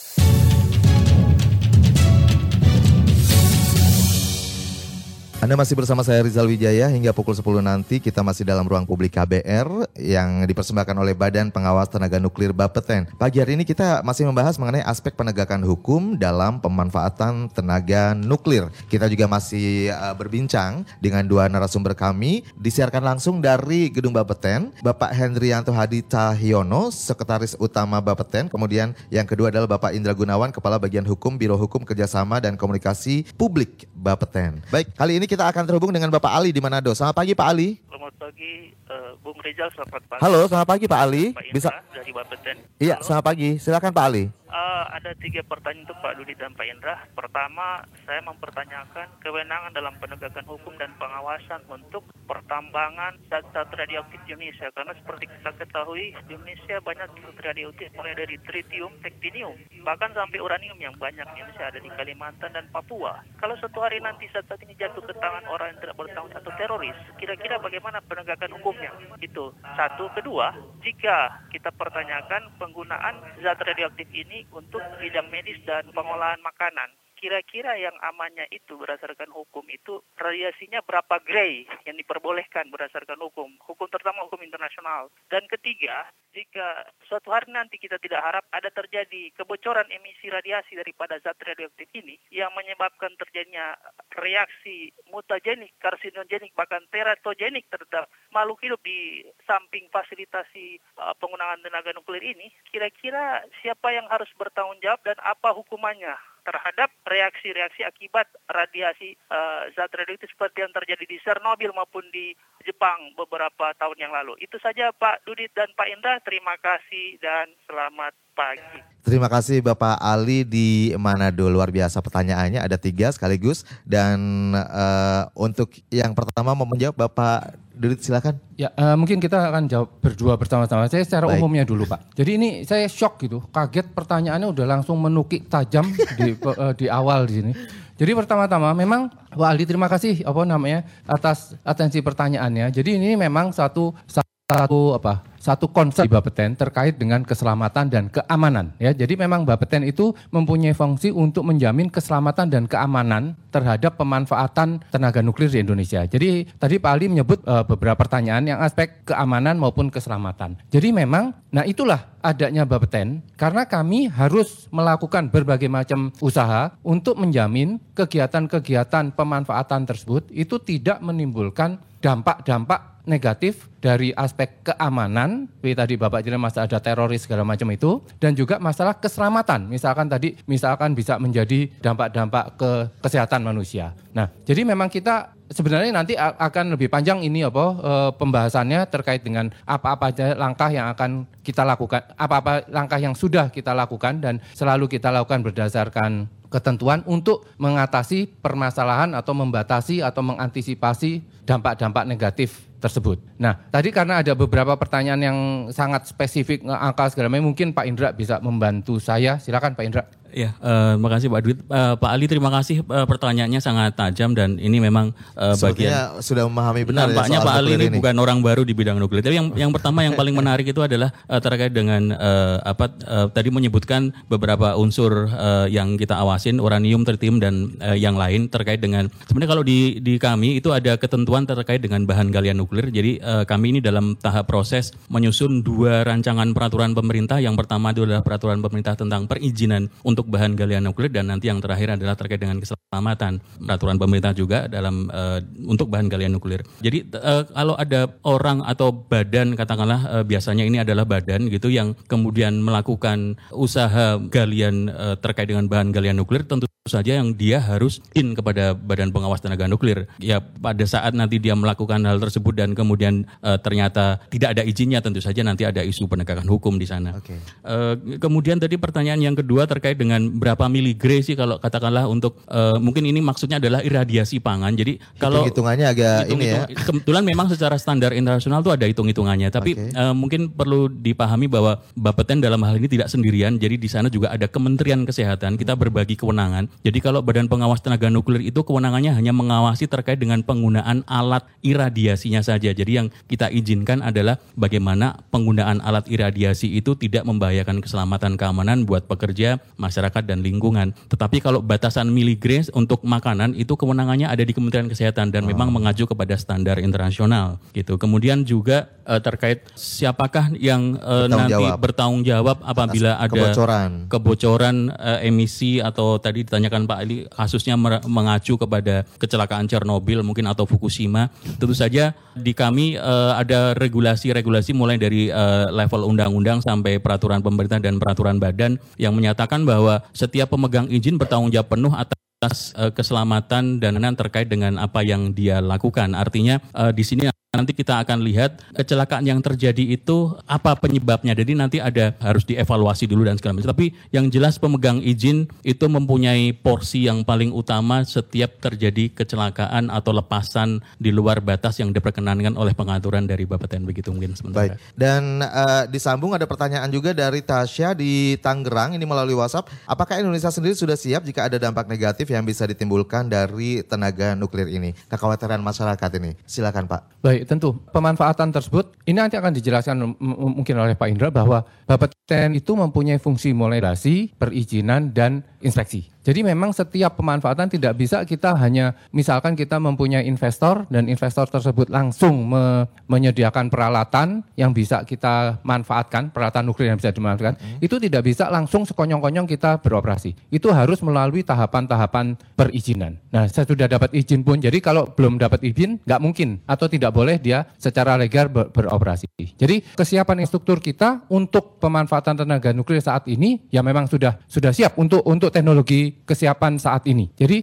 Anda 5.39 5.55
masih 5.55 5.79
bersama 5.79 6.03
saya 6.03 6.19
Rizal 6.19 6.51
Wijaya 6.51 6.91
hingga 6.91 7.15
pukul 7.15 7.31
10 7.31 7.63
nanti 7.63 8.03
kita 8.03 8.19
masih 8.19 8.43
dalam 8.43 8.67
ruang 8.67 8.83
publik 8.83 9.15
KBR 9.15 9.87
yang 9.95 10.43
dipersembahkan 10.43 10.91
oleh 10.99 11.15
Badan 11.15 11.47
Pengawas 11.47 11.87
Tenaga 11.87 12.19
Nuklir 12.19 12.51
Bapeten. 12.51 13.07
Pagi 13.15 13.39
hari 13.39 13.55
ini 13.55 13.63
kita 13.63 14.03
masih 14.03 14.27
membahas 14.27 14.59
mengenai 14.59 14.83
aspek 14.83 15.15
penegakan 15.15 15.63
hukum 15.63 16.19
dalam 16.19 16.59
pemanfaatan 16.59 17.47
tenaga 17.55 18.11
nuklir. 18.19 18.67
Kita 18.91 19.07
juga 19.07 19.31
masih 19.31 19.95
uh, 19.95 20.11
berbincang 20.11 20.83
dengan 20.99 21.23
dua 21.23 21.47
narasumber 21.47 21.95
kami 21.95 22.43
disiarkan 22.59 22.99
langsung 22.99 23.39
dari 23.39 23.87
Gedung 23.87 24.11
Bapeten, 24.11 24.75
Bapak 24.83 25.15
Hendrianto 25.15 25.71
Hadi 25.71 26.03
Cahyono, 26.03 26.91
Sekretaris 26.91 27.55
Utama 27.63 28.03
Bapeten, 28.03 28.51
kemudian 28.51 28.91
yang 29.07 29.23
kedua 29.23 29.55
adalah 29.55 29.71
Bapak 29.71 29.95
Indra 29.95 30.11
Gunawan, 30.11 30.51
Kepala 30.51 30.75
Bagian 30.75 31.07
Hukum 31.07 31.39
Biro 31.39 31.55
Hukum 31.55 31.87
Kerjasama 31.87 32.43
dan 32.43 32.59
Komunikasi 32.59 33.23
Publik 33.39 33.87
Bapeten. 33.95 34.59
Baik, 34.67 34.91
kali 34.99 35.15
ini 35.15 35.28
kita 35.29 35.45
akan 35.45 35.63
terhubung 35.69 35.93
dengan 35.93 36.09
Bapak 36.09 36.33
Ali 36.33 36.49
di 36.49 36.57
Manado. 36.57 36.89
Selamat 36.97 37.21
pagi 37.21 37.37
Pak 37.37 37.47
Ali. 37.53 37.77
Selamat 37.85 38.13
pagi 38.17 38.73
uh, 38.89 39.13
Bung 39.21 39.37
Rizal, 39.45 39.69
selamat 39.77 40.01
pagi. 40.09 40.21
Halo, 40.25 40.39
selamat 40.49 40.67
pagi 40.73 40.85
Pak 40.89 40.99
Ali. 41.05 41.23
Pak 41.37 41.53
Bisa 41.53 41.69
dari 41.93 42.09
Bapeten. 42.09 42.55
Iya, 42.81 42.95
selamat 43.05 43.23
pagi. 43.29 43.49
Silakan 43.61 43.93
Pak 43.93 44.05
Ali. 44.09 44.23
Uh, 44.49 44.81
ada 44.97 45.13
tiga 45.21 45.45
pertanyaan 45.45 45.85
untuk 45.85 46.01
Pak 46.01 46.17
Dudi 46.17 46.33
dan 46.33 46.57
Pak 46.57 46.65
Indra. 46.65 47.05
Pertama, 47.13 47.85
saya 48.01 48.17
mempertanyakan 48.25 49.21
kewenangan 49.21 49.77
dalam 49.77 49.93
penegakan 50.01 50.41
hukum 50.49 50.73
dan 50.81 50.89
pengawasan 50.97 51.61
untuk 51.69 52.01
pertambangan 52.25 53.13
zat-zat 53.29 53.69
radioaktif 53.69 54.17
di 54.25 54.33
Indonesia. 54.33 54.73
Karena 54.73 54.97
seperti 54.97 55.29
kita 55.29 55.53
ketahui, 55.53 56.17
di 56.25 56.33
Indonesia 56.33 56.81
banyak 56.81 57.09
zat 57.13 57.37
radioaktif 57.45 57.93
mulai 57.93 58.17
dari 58.17 58.41
tritium, 58.41 58.89
tektinium, 59.05 59.53
bahkan 59.85 60.09
sampai 60.17 60.41
uranium 60.41 60.81
yang 60.81 60.97
banyak 60.97 61.29
di 61.29 61.45
Indonesia 61.45 61.69
ada 61.69 61.77
di 61.77 61.89
Kalimantan 61.93 62.49
dan 62.49 62.65
Papua. 62.73 63.21
Kalau 63.37 63.53
suatu 63.61 63.85
hari 63.85 64.01
nanti 64.01 64.25
zat-zat 64.33 64.65
ini 64.65 64.73
jatuh 64.81 65.05
ke 65.05 65.13
tangan 65.13 65.45
orang 65.45 65.77
yang 65.77 65.79
tidak 65.85 65.97
bertanggung 66.01 66.33
atau 66.33 66.51
teroris, 66.57 66.97
kira-kira 67.21 67.61
bagaimana 67.61 68.01
penegakan 68.01 68.57
hukumnya? 68.57 68.97
Itu 69.21 69.53
satu. 69.77 70.09
Kedua, 70.17 70.57
jika 70.81 71.45
kita 71.53 71.69
pertanyakan 71.77 72.49
penggunaan 72.57 73.21
zat 73.45 73.61
radioaktif 73.61 74.09
ini 74.09 74.38
untuk 74.53 74.81
bidang 74.99 75.27
medis 75.27 75.59
dan 75.67 75.83
pengolahan 75.91 76.39
makanan. 76.41 76.89
Kira-kira 77.19 77.75
yang 77.75 77.93
amannya 77.99 78.47
itu 78.49 78.79
berdasarkan 78.79 79.27
hukum 79.35 79.67
itu 79.67 79.99
radiasinya 80.15 80.79
berapa 80.87 81.19
grey 81.27 81.67
yang 81.83 81.99
diperbolehkan 81.99 82.71
berdasarkan 82.71 83.19
hukum. 83.19 83.59
Hukum 83.67 83.91
terutama 83.91 84.23
hukum 84.23 84.39
internasional. 84.39 85.11
Dan 85.27 85.43
ketiga, 85.51 86.07
jika 86.31 86.87
suatu 87.11 87.35
hari 87.35 87.51
nanti 87.51 87.75
kita 87.75 87.99
tidak 87.99 88.23
harap 88.23 88.45
ada 88.55 88.71
terjadi 88.71 89.35
kebocoran 89.35 89.91
emisi 89.91 90.31
radiasi 90.31 90.79
daripada 90.79 91.19
zat 91.19 91.35
radioaktif 91.43 91.91
ini 91.91 92.15
yang 92.31 92.55
menyebabkan 92.55 93.11
terjadinya 93.19 93.75
reaksi 94.15 94.95
mutagenik, 95.11 95.75
karsinogenik, 95.83 96.55
bahkan 96.55 96.85
teratogenik 96.93 97.67
terhadap 97.67 98.07
makhluk 98.31 98.61
hidup 98.63 98.81
di 98.85 99.25
samping 99.43 99.91
fasilitasi 99.91 100.79
uh, 101.01 101.11
penggunaan 101.17 101.59
tenaga 101.65 101.91
nuklir 101.91 102.23
ini, 102.23 102.53
kira-kira 102.69 103.43
siapa 103.59 103.91
yang 103.91 104.07
harus 104.07 104.29
bertanggung 104.37 104.79
jawab 104.79 105.01
dan 105.03 105.17
apa 105.25 105.51
hukumannya? 105.51 106.15
Terhadap 106.43 106.89
reaksi-reaksi 107.05 107.85
akibat 107.85 108.27
radiasi 108.49 109.15
uh, 109.29 109.67
zat 109.75 109.91
radioaktif 109.93 110.31
seperti 110.31 110.65
yang 110.65 110.73
terjadi 110.73 111.03
di 111.05 111.17
Chernobyl 111.21 111.71
maupun 111.75 112.05
di 112.09 112.33
Jepang 112.63 113.15
beberapa 113.15 113.71
tahun 113.77 113.97
yang 113.97 114.13
lalu. 114.13 114.35
Itu 114.43 114.59
saja 114.59 114.91
Pak 114.95 115.23
Dudit 115.23 115.51
dan 115.55 115.71
Pak 115.73 115.87
Indra. 115.89 116.19
Terima 116.21 116.55
kasih 116.59 117.17
dan 117.23 117.49
selamat 117.65 118.13
pagi. 118.35 118.79
Terima 118.99 119.31
kasih 119.31 119.63
Bapak 119.63 119.97
Ali 119.97 120.43
di 120.43 120.91
Manado. 120.99 121.47
Luar 121.47 121.71
biasa 121.71 122.03
pertanyaannya 122.03 122.59
ada 122.59 122.75
tiga 122.75 123.09
sekaligus. 123.09 123.63
Dan 123.87 124.51
uh, 124.53 125.31
untuk 125.33 125.71
yang 125.89 126.11
pertama 126.13 126.51
mau 126.53 126.67
menjawab 126.67 127.07
Bapak 127.07 127.68
Dudit 127.79 128.03
silakan. 128.03 128.35
Ya 128.59 128.75
uh, 128.75 128.99
mungkin 128.99 129.23
kita 129.23 129.39
akan 129.39 129.71
jawab 129.71 130.03
berdua 130.03 130.35
bersama-sama. 130.35 130.91
Saya 130.91 131.07
secara 131.07 131.31
Baik. 131.31 131.39
umumnya 131.39 131.63
dulu 131.63 131.87
Pak. 131.87 132.11
Jadi 132.11 132.31
ini 132.35 132.49
saya 132.67 132.91
shock 132.91 133.23
gitu, 133.23 133.39
kaget 133.55 133.95
pertanyaannya 133.95 134.51
udah 134.51 134.65
langsung 134.67 134.99
menukik 134.99 135.47
tajam 135.47 135.87
di 136.19 136.35
uh, 136.35 136.75
di 136.75 136.91
awal 136.91 137.23
di 137.23 137.39
sini. 137.39 137.51
Jadi 137.95 138.11
pertama-tama 138.15 138.75
memang 138.75 139.07
Pak 139.31 139.47
Ali 139.47 139.63
terima 139.63 139.87
kasih 139.87 140.27
apa 140.27 140.43
namanya 140.43 140.83
atas 141.07 141.55
atensi 141.63 142.03
pertanyaannya. 142.03 142.67
Jadi 142.75 142.99
ini 142.99 143.15
memang 143.15 143.55
satu 143.55 143.95
satu 144.07 144.99
apa 144.99 145.23
satu 145.39 145.71
konsep 145.71 146.05
di 146.05 146.11
Bapeten 146.11 146.53
terkait 146.59 146.99
dengan 146.99 147.23
keselamatan 147.23 147.87
dan 147.87 148.11
keamanan 148.11 148.75
ya. 148.77 148.91
Jadi 148.91 149.15
memang 149.15 149.47
Bapeten 149.47 149.87
itu 149.87 150.11
mempunyai 150.29 150.75
fungsi 150.75 151.09
untuk 151.09 151.47
menjamin 151.47 151.87
keselamatan 151.87 152.51
dan 152.51 152.63
keamanan 152.67 153.39
terhadap 153.49 153.97
pemanfaatan 153.97 154.83
tenaga 154.91 155.23
nuklir 155.23 155.49
di 155.49 155.63
Indonesia. 155.63 156.05
Jadi 156.05 156.45
tadi 156.59 156.77
Pak 156.77 156.91
Ali 156.91 157.07
menyebut 157.09 157.39
uh, 157.47 157.65
beberapa 157.65 157.97
pertanyaan 158.05 158.45
yang 158.45 158.59
aspek 158.61 159.07
keamanan 159.07 159.57
maupun 159.57 159.89
keselamatan. 159.89 160.59
Jadi 160.69 160.93
memang 160.93 161.33
nah 161.49 161.65
itulah 161.65 162.13
adanya 162.21 162.67
Bapeten 162.67 163.25
karena 163.39 163.65
kami 163.65 164.11
harus 164.11 164.69
melakukan 164.69 165.31
berbagai 165.33 165.71
macam 165.71 166.13
usaha 166.21 166.75
untuk 166.83 167.17
menjamin 167.17 167.79
kegiatan-kegiatan 167.95 169.15
pemanfaatan 169.15 169.87
tersebut 169.87 170.27
itu 170.35 170.59
tidak 170.61 170.99
menimbulkan 171.01 171.79
dampak-dampak 172.03 172.99
negatif 173.09 173.67
dari 173.79 174.11
aspek 174.13 174.61
keamanan, 174.61 175.28
seperti 175.59 175.75
tadi 175.75 175.93
Bapak 175.99 176.21
jelas 176.25 176.39
masalah 176.39 176.65
ada 176.65 176.79
teroris 176.79 177.25
segala 177.25 177.43
macam 177.45 177.67
itu, 177.69 178.01
dan 178.17 178.33
juga 178.33 178.57
masalah 178.57 178.95
keselamatan. 178.97 179.69
Misalkan 179.69 180.07
tadi, 180.07 180.39
misalkan 180.49 180.95
bisa 180.97 181.19
menjadi 181.19 181.69
dampak-dampak 181.83 182.45
ke 182.57 182.71
kesehatan 183.03 183.45
manusia. 183.45 183.93
Nah, 184.15 184.31
jadi 184.47 184.65
memang 184.65 184.89
kita 184.89 185.35
sebenarnya 185.49 185.91
nanti 185.91 186.13
akan 186.17 186.77
lebih 186.77 186.87
panjang 186.87 187.25
ini 187.25 187.41
apa 187.41 187.65
e, 187.77 187.93
pembahasannya 188.15 188.85
terkait 188.87 189.25
dengan 189.25 189.49
apa-apa 189.65 190.13
aja 190.13 190.37
langkah 190.37 190.69
yang 190.69 190.87
akan 190.93 191.25
kita 191.41 191.65
lakukan, 191.65 192.05
apa-apa 192.15 192.69
langkah 192.69 193.01
yang 193.01 193.17
sudah 193.17 193.49
kita 193.49 193.73
lakukan 193.73 194.21
dan 194.21 194.37
selalu 194.53 194.85
kita 194.85 195.09
lakukan 195.09 195.41
berdasarkan 195.41 196.29
ketentuan 196.49 197.05
untuk 197.05 197.45
mengatasi 197.61 198.25
permasalahan 198.41 199.13
atau 199.13 199.37
membatasi 199.37 200.01
atau 200.01 200.25
mengantisipasi 200.25 201.21
dampak-dampak 201.45 202.09
negatif 202.09 202.68
tersebut. 202.79 203.19
Nah, 203.37 203.59
tadi 203.69 203.91
karena 203.91 204.23
ada 204.23 204.33
beberapa 204.33 204.73
pertanyaan 204.79 205.21
yang 205.21 205.37
sangat 205.69 206.07
spesifik 206.07 206.63
angka 206.65 207.11
segala 207.13 207.27
macam, 207.27 207.51
mungkin 207.51 207.75
Pak 207.75 207.85
Indra 207.85 208.09
bisa 208.15 208.39
membantu 208.39 208.97
saya. 208.97 209.37
Silakan 209.37 209.75
Pak 209.75 209.85
Indra. 209.85 210.03
Ya, 210.29 210.53
uh, 210.61 210.93
terima 210.93 211.09
kasih 211.09 211.27
Pak 211.29 211.41
Dwi. 211.41 211.53
Uh, 211.65 211.93
Pak 211.97 212.09
Ali 212.13 212.25
terima 212.29 212.49
kasih 212.53 212.85
uh, 212.85 213.05
pertanyaannya 213.09 213.61
sangat 213.61 213.97
tajam 213.97 214.37
dan 214.37 214.61
ini 214.61 214.77
memang 214.77 215.09
uh, 215.33 215.57
bagian 215.57 216.21
sudah 216.21 216.45
memahami 216.45 216.85
benar 216.85 217.09
ya 217.09 217.17
nampaknya 217.17 217.39
ya 217.41 217.47
Pak 217.49 217.55
Ali 217.57 217.71
ini, 217.73 217.85
ini 217.89 217.97
bukan 217.97 218.15
orang 218.21 218.39
baru 218.45 218.61
di 218.61 218.73
bidang 218.77 219.01
nuklir. 219.01 219.25
Tapi 219.25 219.35
yang 219.35 219.49
yang 219.67 219.71
pertama 219.73 220.05
yang 220.05 220.13
paling 220.13 220.37
menarik 220.37 220.69
itu 220.69 220.81
adalah 220.85 221.09
uh, 221.25 221.41
terkait 221.41 221.73
dengan 221.73 222.13
uh, 222.13 222.61
apa 222.61 222.93
uh, 223.09 223.27
tadi 223.33 223.49
menyebutkan 223.49 224.13
beberapa 224.29 224.77
unsur 224.77 225.33
uh, 225.33 225.65
yang 225.65 225.97
kita 225.97 226.13
awasin 226.13 226.61
uranium, 226.61 227.01
tritium 227.01 227.41
dan 227.41 227.73
uh, 227.81 227.97
yang 227.97 228.13
lain 228.13 228.45
terkait 228.53 228.77
dengan 228.77 229.09
sebenarnya 229.25 229.49
kalau 229.49 229.65
di 229.65 229.97
di 229.97 230.21
kami 230.21 230.61
itu 230.61 230.69
ada 230.69 230.93
ketentuan 230.93 231.49
terkait 231.49 231.81
dengan 231.81 232.05
bahan 232.05 232.29
galian 232.29 232.61
nuklir. 232.61 232.68
Jadi 232.69 233.17
uh, 233.19 233.43
kami 233.49 233.73
ini 233.73 233.79
dalam 233.81 234.13
tahap 234.13 234.45
proses 234.45 234.93
menyusun 235.09 235.65
dua 235.65 236.05
rancangan 236.05 236.53
peraturan 236.53 236.93
pemerintah. 236.93 237.41
Yang 237.41 237.65
pertama 237.65 237.89
itu 237.89 238.05
adalah 238.05 238.21
peraturan 238.21 238.61
pemerintah 238.61 238.93
tentang 238.93 239.25
perizinan 239.25 239.89
untuk 240.05 240.29
bahan 240.29 240.53
galian 240.53 240.85
nuklir 240.85 241.09
dan 241.09 241.33
nanti 241.33 241.49
yang 241.49 241.57
terakhir 241.57 241.97
adalah 241.97 242.13
terkait 242.13 242.39
dengan 242.39 242.61
keselamatan 242.61 243.41
peraturan 243.57 243.97
pemerintah 243.97 244.31
juga 244.37 244.69
dalam 244.69 245.09
uh, 245.09 245.41
untuk 245.65 245.89
bahan 245.89 246.07
galian 246.07 246.37
nuklir. 246.37 246.61
Jadi 246.79 247.09
uh, 247.17 247.49
kalau 247.49 247.75
ada 247.75 248.13
orang 248.23 248.61
atau 248.63 248.93
badan 248.93 249.57
katakanlah 249.57 250.21
uh, 250.21 250.23
biasanya 250.23 250.63
ini 250.63 250.81
adalah 250.81 251.03
badan 251.03 251.49
gitu 251.49 251.73
yang 251.73 251.97
kemudian 252.05 252.61
melakukan 252.61 253.35
usaha 253.51 254.21
galian 254.29 254.93
uh, 254.93 255.17
terkait 255.17 255.49
dengan 255.49 255.65
bahan 255.65 255.89
galian 255.89 256.21
nuklir 256.21 256.45
tentu 256.45 256.69
saja 256.89 257.21
yang 257.21 257.37
dia 257.37 257.61
harus 257.61 258.01
in 258.17 258.33
kepada 258.33 258.73
Badan 258.73 259.13
Pengawas 259.13 259.39
Tenaga 259.39 259.69
Nuklir. 259.69 260.09
Ya 260.17 260.41
pada 260.41 260.81
saat 260.89 261.13
nanti 261.13 261.37
dia 261.37 261.53
melakukan 261.53 262.01
hal 262.03 262.17
tersebut 262.17 262.57
dan 262.59 262.75
kemudian 262.75 263.23
uh, 263.39 263.55
ternyata 263.55 264.19
tidak 264.27 264.59
ada 264.59 264.67
izinnya 264.67 264.99
tentu 264.99 265.23
saja 265.23 265.39
nanti 265.39 265.63
ada 265.63 265.79
isu 265.79 266.11
penegakan 266.11 266.43
hukum 266.51 266.75
di 266.75 266.83
sana. 266.83 267.15
Okay. 267.23 267.39
Uh, 267.63 268.19
kemudian 268.19 268.59
tadi 268.59 268.75
pertanyaan 268.75 269.23
yang 269.23 269.35
kedua 269.39 269.63
terkait 269.63 269.95
dengan 269.95 270.27
berapa 270.27 270.67
miligre 270.67 271.23
sih 271.23 271.39
kalau 271.39 271.55
katakanlah 271.63 272.03
untuk 272.11 272.43
uh, 272.51 272.75
mungkin 272.75 273.07
ini 273.07 273.23
maksudnya 273.23 273.63
adalah 273.63 273.79
iradiasi 273.79 274.43
pangan. 274.43 274.75
Jadi 274.75 274.99
kalau 275.15 275.47
hitungannya 275.47 275.87
agak 275.87 276.27
hitung, 276.27 276.41
ini 276.41 276.45
ya. 276.51 276.63
Kebetulan 276.67 277.23
memang 277.23 277.47
secara 277.47 277.77
standar 277.77 278.11
internasional 278.11 278.59
itu 278.65 278.71
ada 278.73 278.85
hitung-hitungannya, 278.89 279.49
tapi 279.53 279.77
okay. 279.77 279.93
uh, 279.95 280.11
eh, 280.11 280.13
mungkin 280.17 280.49
perlu 280.51 280.89
dipahami 280.89 281.45
bahwa 281.45 281.79
Bapeten 281.93 282.41
dalam 282.41 282.59
hal 282.65 282.81
ini 282.81 282.89
tidak 282.89 283.07
sendirian. 283.07 283.55
Jadi 283.61 283.77
di 283.77 283.89
sana 283.89 284.09
juga 284.09 284.33
ada 284.33 284.49
Kementerian 284.49 285.05
Kesehatan, 285.05 285.55
kita 285.55 285.77
berbagi 285.77 286.17
kewenangan. 286.17 286.67
Jadi 286.81 286.99
kalau 286.99 287.21
Badan 287.21 287.45
Pengawas 287.45 287.79
Tenaga 287.85 288.09
Nuklir 288.09 288.41
itu 288.41 288.65
kewenangannya 288.65 289.13
hanya 289.13 289.31
mengawasi 289.31 289.85
terkait 289.85 290.17
dengan 290.17 290.41
penggunaan 290.41 291.05
alat 291.05 291.45
iradiasinya 291.61 292.41
saja. 292.49 292.73
Jadi 292.73 292.91
yang 292.97 293.07
kita 293.29 293.53
izinkan 293.53 294.01
adalah 294.01 294.41
bagaimana 294.57 295.21
penggunaan 295.29 295.85
alat 295.85 296.09
iradiasi 296.09 296.73
itu 296.73 296.97
tidak 296.97 297.29
membahayakan 297.29 297.85
keselamatan 297.85 298.33
keamanan 298.33 298.89
buat 298.89 299.05
pekerja, 299.05 299.61
masyarakat 299.77 300.25
dan 300.25 300.41
lingkungan. 300.41 300.97
Tetapi 301.13 301.37
kalau 301.45 301.61
batasan 301.61 302.09
miligre 302.09 302.65
untuk 302.73 303.05
makanan 303.05 303.53
itu 303.53 303.77
kewenangannya 303.77 304.25
ada 304.25 304.41
di 304.41 304.51
Kementerian 304.51 304.89
Kesehatan 304.89 305.29
dan 305.29 305.45
oh. 305.45 305.53
memang 305.53 305.69
mengacu 305.69 306.09
kepada 306.09 306.33
standar 306.33 306.81
internasional 306.81 307.61
gitu. 307.77 308.01
Kemudian 308.01 308.41
juga 308.41 308.89
uh, 309.05 309.21
terkait 309.21 309.65
siapakah 309.77 310.53
yang 310.57 310.97
uh, 311.01 311.29
nanti 311.29 311.53
jawab. 311.53 311.77
bertanggung 311.77 312.23
jawab 312.25 312.57
apabila 312.65 313.17
Atas 313.17 313.25
ada 313.25 313.41
kebocoran, 313.53 313.91
kebocoran 314.09 314.75
uh, 314.93 315.19
emisi 315.21 315.77
atau 315.81 316.17
tadi 316.17 316.45
ditanyakan 316.45 316.89
Pak 316.89 316.97
Ali 316.97 317.17
kasusnya 317.29 317.75
mengacu 318.05 318.57
kepada 318.57 319.05
kecelakaan 319.17 319.69
Chernobyl 319.69 320.25
mungkin 320.25 320.49
atau 320.49 320.65
Fukushima. 320.69 321.29
Tentu 321.57 321.75
saja 321.77 322.17
di 322.39 322.55
kami 322.55 322.95
uh, 322.95 323.35
ada 323.35 323.75
regulasi-regulasi 323.75 324.71
mulai 324.71 324.95
dari 324.95 325.27
uh, 325.29 325.69
level 325.69 326.07
undang-undang 326.07 326.63
sampai 326.63 326.97
peraturan 326.97 327.43
pemerintah 327.43 327.77
dan 327.77 327.99
peraturan 327.99 328.39
badan 328.39 328.79
yang 328.95 329.13
menyatakan 329.13 329.67
bahwa 329.67 330.01
setiap 330.15 330.55
pemegang 330.55 330.87
izin 330.87 331.19
bertanggung 331.19 331.51
jawab 331.51 331.75
penuh 331.75 331.93
atas 331.93 332.73
uh, 332.79 332.89
keselamatan 332.89 333.83
dan 333.83 333.99
terkait 334.15 334.47
dengan 334.47 334.79
apa 334.79 335.03
yang 335.03 335.35
dia 335.35 335.59
lakukan. 335.59 336.15
Artinya 336.15 336.57
di 336.95 337.03
sini 337.03 337.27
Nanti 337.49 337.73
kita 337.73 337.97
akan 338.05 338.21
lihat 338.21 338.61
kecelakaan 338.77 339.25
yang 339.25 339.41
terjadi 339.41 339.81
itu 339.81 340.37
apa 340.45 340.77
penyebabnya. 340.77 341.33
Jadi 341.33 341.57
nanti 341.57 341.81
ada 341.81 342.13
harus 342.21 342.45
dievaluasi 342.45 343.09
dulu 343.09 343.25
dan 343.25 343.41
segala 343.41 343.57
macam. 343.57 343.73
Tapi 343.73 343.89
yang 344.13 344.29
jelas 344.29 344.61
pemegang 344.61 345.01
izin 345.01 345.49
itu 345.65 345.85
mempunyai 345.89 346.53
porsi 346.53 347.09
yang 347.09 347.25
paling 347.25 347.49
utama 347.49 348.05
setiap 348.05 348.61
terjadi 348.61 349.09
kecelakaan 349.17 349.89
atau 349.89 350.13
lepasan 350.13 350.77
di 351.01 351.09
luar 351.09 351.41
batas 351.41 351.81
yang 351.81 351.89
diperkenankan 351.89 352.53
oleh 352.53 352.77
pengaturan 352.77 353.25
dari 353.25 353.49
Bapeten 353.49 353.81
begitu 353.81 354.13
mungkin 354.13 354.37
sementara. 354.37 354.77
Baik. 354.77 354.93
Dan 354.93 355.41
uh, 355.41 355.89
disambung 355.89 356.37
ada 356.37 356.45
pertanyaan 356.45 356.93
juga 356.93 357.17
dari 357.17 357.41
Tasya 357.41 357.97
di 357.97 358.37
Tangerang 358.37 358.93
ini 358.93 359.09
melalui 359.09 359.33
WhatsApp. 359.33 359.73
Apakah 359.89 360.21
Indonesia 360.21 360.53
sendiri 360.53 360.77
sudah 360.77 360.93
siap 360.93 361.25
jika 361.25 361.49
ada 361.49 361.57
dampak 361.57 361.89
negatif 361.89 362.29
yang 362.29 362.45
bisa 362.45 362.69
ditimbulkan 362.69 363.25
dari 363.25 363.81
tenaga 363.81 364.37
nuklir 364.37 364.69
ini? 364.69 364.93
Kekhawatiran 365.09 365.57
masyarakat 365.65 366.09
ini. 366.21 366.37
Silakan 366.45 366.85
Pak. 366.85 367.25
Baik. 367.25 367.38
Baik, 367.39 367.55
tentu 367.55 367.79
pemanfaatan 367.95 368.51
tersebut 368.51 368.99
ini 369.07 369.15
nanti 369.15 369.39
akan 369.39 369.55
dijelaskan 369.55 369.95
mungkin 370.19 370.75
oleh 370.75 370.99
Pak 370.99 371.07
Indra 371.07 371.31
bahwa 371.31 371.63
Bapeten 371.87 372.51
itu 372.51 372.75
mempunyai 372.75 373.15
fungsi 373.15 373.55
moderasi, 373.55 374.35
perizinan 374.35 375.15
dan 375.15 375.47
inspeksi. 375.63 376.11
Jadi 376.19 376.43
memang 376.43 376.75
setiap 376.75 377.15
pemanfaatan 377.15 377.71
tidak 377.71 377.95
bisa 377.95 378.27
kita 378.27 378.51
hanya 378.59 378.91
misalkan 379.15 379.55
kita 379.55 379.79
mempunyai 379.79 380.27
investor 380.27 380.83
dan 380.91 381.07
investor 381.07 381.47
tersebut 381.47 381.87
langsung 381.87 382.51
me 382.51 382.85
menyediakan 383.09 383.71
peralatan 383.71 384.45
yang 384.53 384.75
bisa 384.75 385.01
kita 385.07 385.57
manfaatkan, 385.65 386.29
peralatan 386.29 386.69
nuklir 386.69 386.93
yang 386.93 386.99
bisa 386.99 387.09
dimanfaatkan, 387.09 387.57
hmm. 387.57 387.79
itu 387.81 387.97
tidak 387.97 388.21
bisa 388.27 388.51
langsung 388.53 388.85
sekonyong-konyong 388.85 389.49
kita 389.49 389.81
beroperasi. 389.81 390.37
Itu 390.53 390.69
harus 390.69 391.01
melalui 391.01 391.41
tahapan-tahapan 391.41 392.37
perizinan. 392.53 393.17
Nah, 393.33 393.49
saya 393.49 393.65
sudah 393.65 393.89
dapat 393.89 394.13
izin 394.13 394.45
pun, 394.45 394.61
jadi 394.61 394.77
kalau 394.77 395.09
belum 395.09 395.41
dapat 395.41 395.65
izin 395.65 395.97
nggak 396.05 396.21
mungkin 396.21 396.61
atau 396.69 396.85
tidak 396.85 397.15
boleh 397.15 397.41
dia 397.41 397.65
secara 397.81 398.13
legal 398.19 398.51
ber 398.51 398.69
beroperasi. 398.69 399.57
Jadi 399.57 399.81
kesiapan 399.97 400.45
infrastruktur 400.45 400.77
kita 400.83 401.25
untuk 401.33 401.81
pemanfaatan 401.81 402.45
tenaga 402.45 402.69
nuklir 402.75 403.01
saat 403.01 403.25
ini 403.25 403.65
ya 403.73 403.81
memang 403.81 404.05
sudah 404.05 404.37
sudah 404.45 404.69
siap 404.69 404.99
untuk 405.01 405.25
untuk 405.25 405.49
teknologi 405.49 406.08
kesiapan 406.23 406.81
saat 406.81 407.05
ini. 407.09 407.29
Jadi 407.35 407.61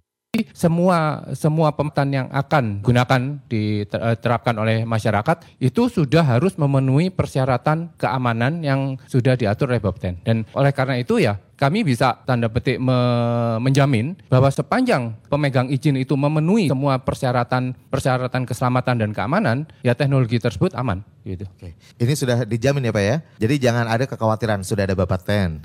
semua 0.53 1.25
semua 1.33 1.73
pemetan 1.73 2.13
yang 2.13 2.29
akan 2.29 2.85
gunakan 2.85 3.41
diterapkan 3.49 4.53
oleh 4.61 4.85
masyarakat 4.85 5.49
itu 5.57 5.89
sudah 5.89 6.37
harus 6.37 6.61
memenuhi 6.61 7.09
persyaratan 7.09 7.97
keamanan 7.97 8.61
yang 8.61 9.01
sudah 9.09 9.33
diatur 9.39 9.73
oleh 9.73 9.81
Bapeten. 9.81 10.21
Dan 10.21 10.45
oleh 10.53 10.73
karena 10.77 11.01
itu 11.01 11.17
ya 11.17 11.41
kami 11.57 11.83
bisa 11.89 12.21
tanda 12.29 12.53
petik 12.53 12.77
me 12.77 12.97
menjamin 13.65 14.13
bahwa 14.29 14.53
sepanjang 14.53 15.17
pemegang 15.33 15.73
izin 15.73 15.97
itu 15.97 16.13
memenuhi 16.15 16.69
semua 16.69 17.01
persyaratan 17.01 17.73
persyaratan 17.89 18.45
keselamatan 18.45 19.01
dan 19.01 19.11
keamanan, 19.17 19.65
ya 19.81 19.97
teknologi 19.97 20.37
tersebut 20.37 20.77
aman. 20.77 21.01
Gitu. 21.27 21.43
Oke. 21.43 21.75
Ini 21.75 22.15
sudah 22.15 22.47
dijamin 22.47 22.87
ya 22.87 22.93
Pak 22.95 23.03
ya. 23.03 23.17
Jadi 23.43 23.55
jangan 23.59 23.91
ada 23.91 24.07
kekhawatiran 24.07 24.63
sudah 24.63 24.87
ada 24.87 24.95
Bapak 24.95 25.27
Ten. 25.27 25.59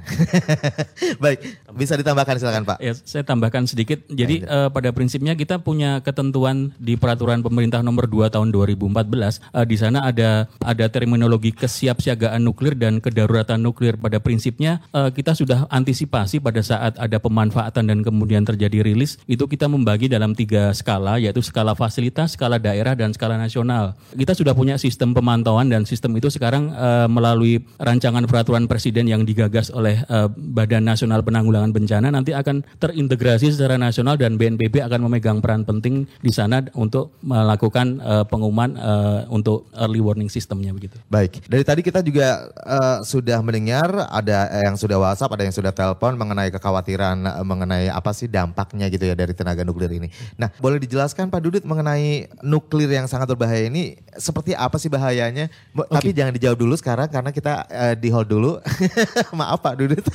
Baik, 1.22 1.62
bisa 1.78 1.94
ditambahkan 1.94 2.42
silakan 2.42 2.66
Pak. 2.66 2.82
Ya, 2.82 2.98
saya 2.98 3.22
tambahkan 3.22 3.70
sedikit. 3.70 4.02
Jadi 4.10 4.42
ya, 4.42 4.50
uh, 4.50 4.70
pada 4.74 4.90
prinsipnya 4.90 5.38
kita 5.38 5.62
punya 5.62 6.02
ketentuan 6.02 6.74
di 6.82 6.98
peraturan 6.98 7.46
pemerintah 7.46 7.86
nomor 7.86 8.10
2 8.10 8.34
tahun 8.34 8.50
2014. 8.50 8.90
Uh, 8.90 9.62
eh, 9.62 9.66
di 9.70 9.78
sana 9.78 10.02
ada 10.02 10.50
ada 10.66 10.86
terminologi 10.90 11.54
kesiapsiagaan 11.54 12.42
nuklir 12.42 12.74
dan 12.74 12.98
kedaruratan 12.98 13.62
nuklir. 13.62 14.02
Pada 14.02 14.18
prinsipnya 14.18 14.82
uh, 14.98 15.14
kita 15.14 15.38
sudah 15.38 15.70
antisipasi 15.82 16.38
pada 16.38 16.62
saat 16.62 16.96
ada 17.02 17.18
pemanfaatan 17.18 17.90
dan 17.90 18.00
kemudian 18.06 18.46
terjadi 18.46 18.86
rilis 18.86 19.18
itu 19.26 19.44
kita 19.50 19.66
membagi 19.66 20.06
dalam 20.06 20.38
tiga 20.38 20.70
skala 20.78 21.18
yaitu 21.18 21.42
skala 21.42 21.74
fasilitas, 21.74 22.38
skala 22.38 22.62
daerah 22.62 22.94
dan 22.94 23.12
skala 23.12 23.36
nasional. 23.42 23.98
Kita 24.14 24.38
sudah 24.38 24.54
punya 24.54 24.78
sistem 24.78 25.18
pemantauan 25.18 25.68
dan 25.74 25.84
sistem 25.90 26.14
itu 26.16 26.30
sekarang 26.30 26.70
uh, 26.72 27.10
melalui 27.10 27.66
rancangan 27.82 28.24
peraturan 28.30 28.70
presiden 28.70 29.10
yang 29.10 29.26
digagas 29.26 29.74
oleh 29.74 30.06
uh, 30.08 30.30
Badan 30.30 30.86
Nasional 30.86 31.26
Penanggulangan 31.26 31.74
Bencana 31.74 32.14
nanti 32.14 32.32
akan 32.38 32.62
terintegrasi 32.78 33.52
secara 33.52 33.82
nasional 33.82 34.16
dan 34.16 34.38
BNPB 34.38 34.86
akan 34.86 35.10
memegang 35.10 35.42
peran 35.42 35.66
penting 35.66 36.06
di 36.22 36.32
sana 36.32 36.62
untuk 36.78 37.18
melakukan 37.26 37.98
uh, 38.04 38.24
pengumuman 38.28 38.78
uh, 38.78 39.20
untuk 39.34 39.68
early 39.74 40.04
warning 40.04 40.30
sistemnya 40.30 40.76
begitu. 40.76 41.00
Baik, 41.10 41.42
dari 41.48 41.64
tadi 41.66 41.82
kita 41.82 42.06
juga 42.06 42.52
uh, 42.62 43.00
sudah 43.02 43.40
mendengar 43.42 44.08
ada 44.12 44.52
yang 44.62 44.76
sudah 44.76 45.00
WhatsApp, 45.00 45.34
ada 45.34 45.44
yang 45.48 45.56
sudah 45.56 45.71
telepon 45.72 46.16
mengenai 46.20 46.52
kekhawatiran 46.54 47.18
uh, 47.26 47.46
mengenai 47.48 47.90
apa 47.92 48.12
sih 48.12 48.28
dampaknya 48.30 48.88
gitu 48.92 49.08
ya 49.08 49.16
dari 49.18 49.34
tenaga 49.36 49.66
nuklir 49.66 49.92
ini. 49.92 50.08
Nah, 50.38 50.52
boleh 50.62 50.78
dijelaskan 50.80 51.32
Pak 51.32 51.42
Dudut 51.42 51.64
mengenai 51.66 52.30
nuklir 52.46 52.92
yang 52.92 53.10
sangat 53.10 53.32
berbahaya 53.32 53.68
ini 53.68 53.98
seperti 54.16 54.56
apa 54.56 54.78
sih 54.78 54.92
bahayanya? 54.92 55.50
Okay. 55.74 55.92
Tapi 55.92 56.10
jangan 56.14 56.34
dijawab 56.36 56.58
dulu 56.60 56.76
sekarang 56.78 57.08
karena 57.10 57.32
kita 57.34 57.66
uh, 57.68 57.96
di 57.96 58.10
hold 58.12 58.30
dulu. 58.30 58.60
Maaf 59.40 59.60
Pak 59.64 59.76
Dudut. 59.80 60.06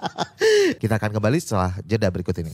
kita 0.82 0.96
akan 0.96 1.10
kembali 1.16 1.38
setelah 1.40 1.74
jeda 1.84 2.08
berikut 2.08 2.36
ini. 2.40 2.52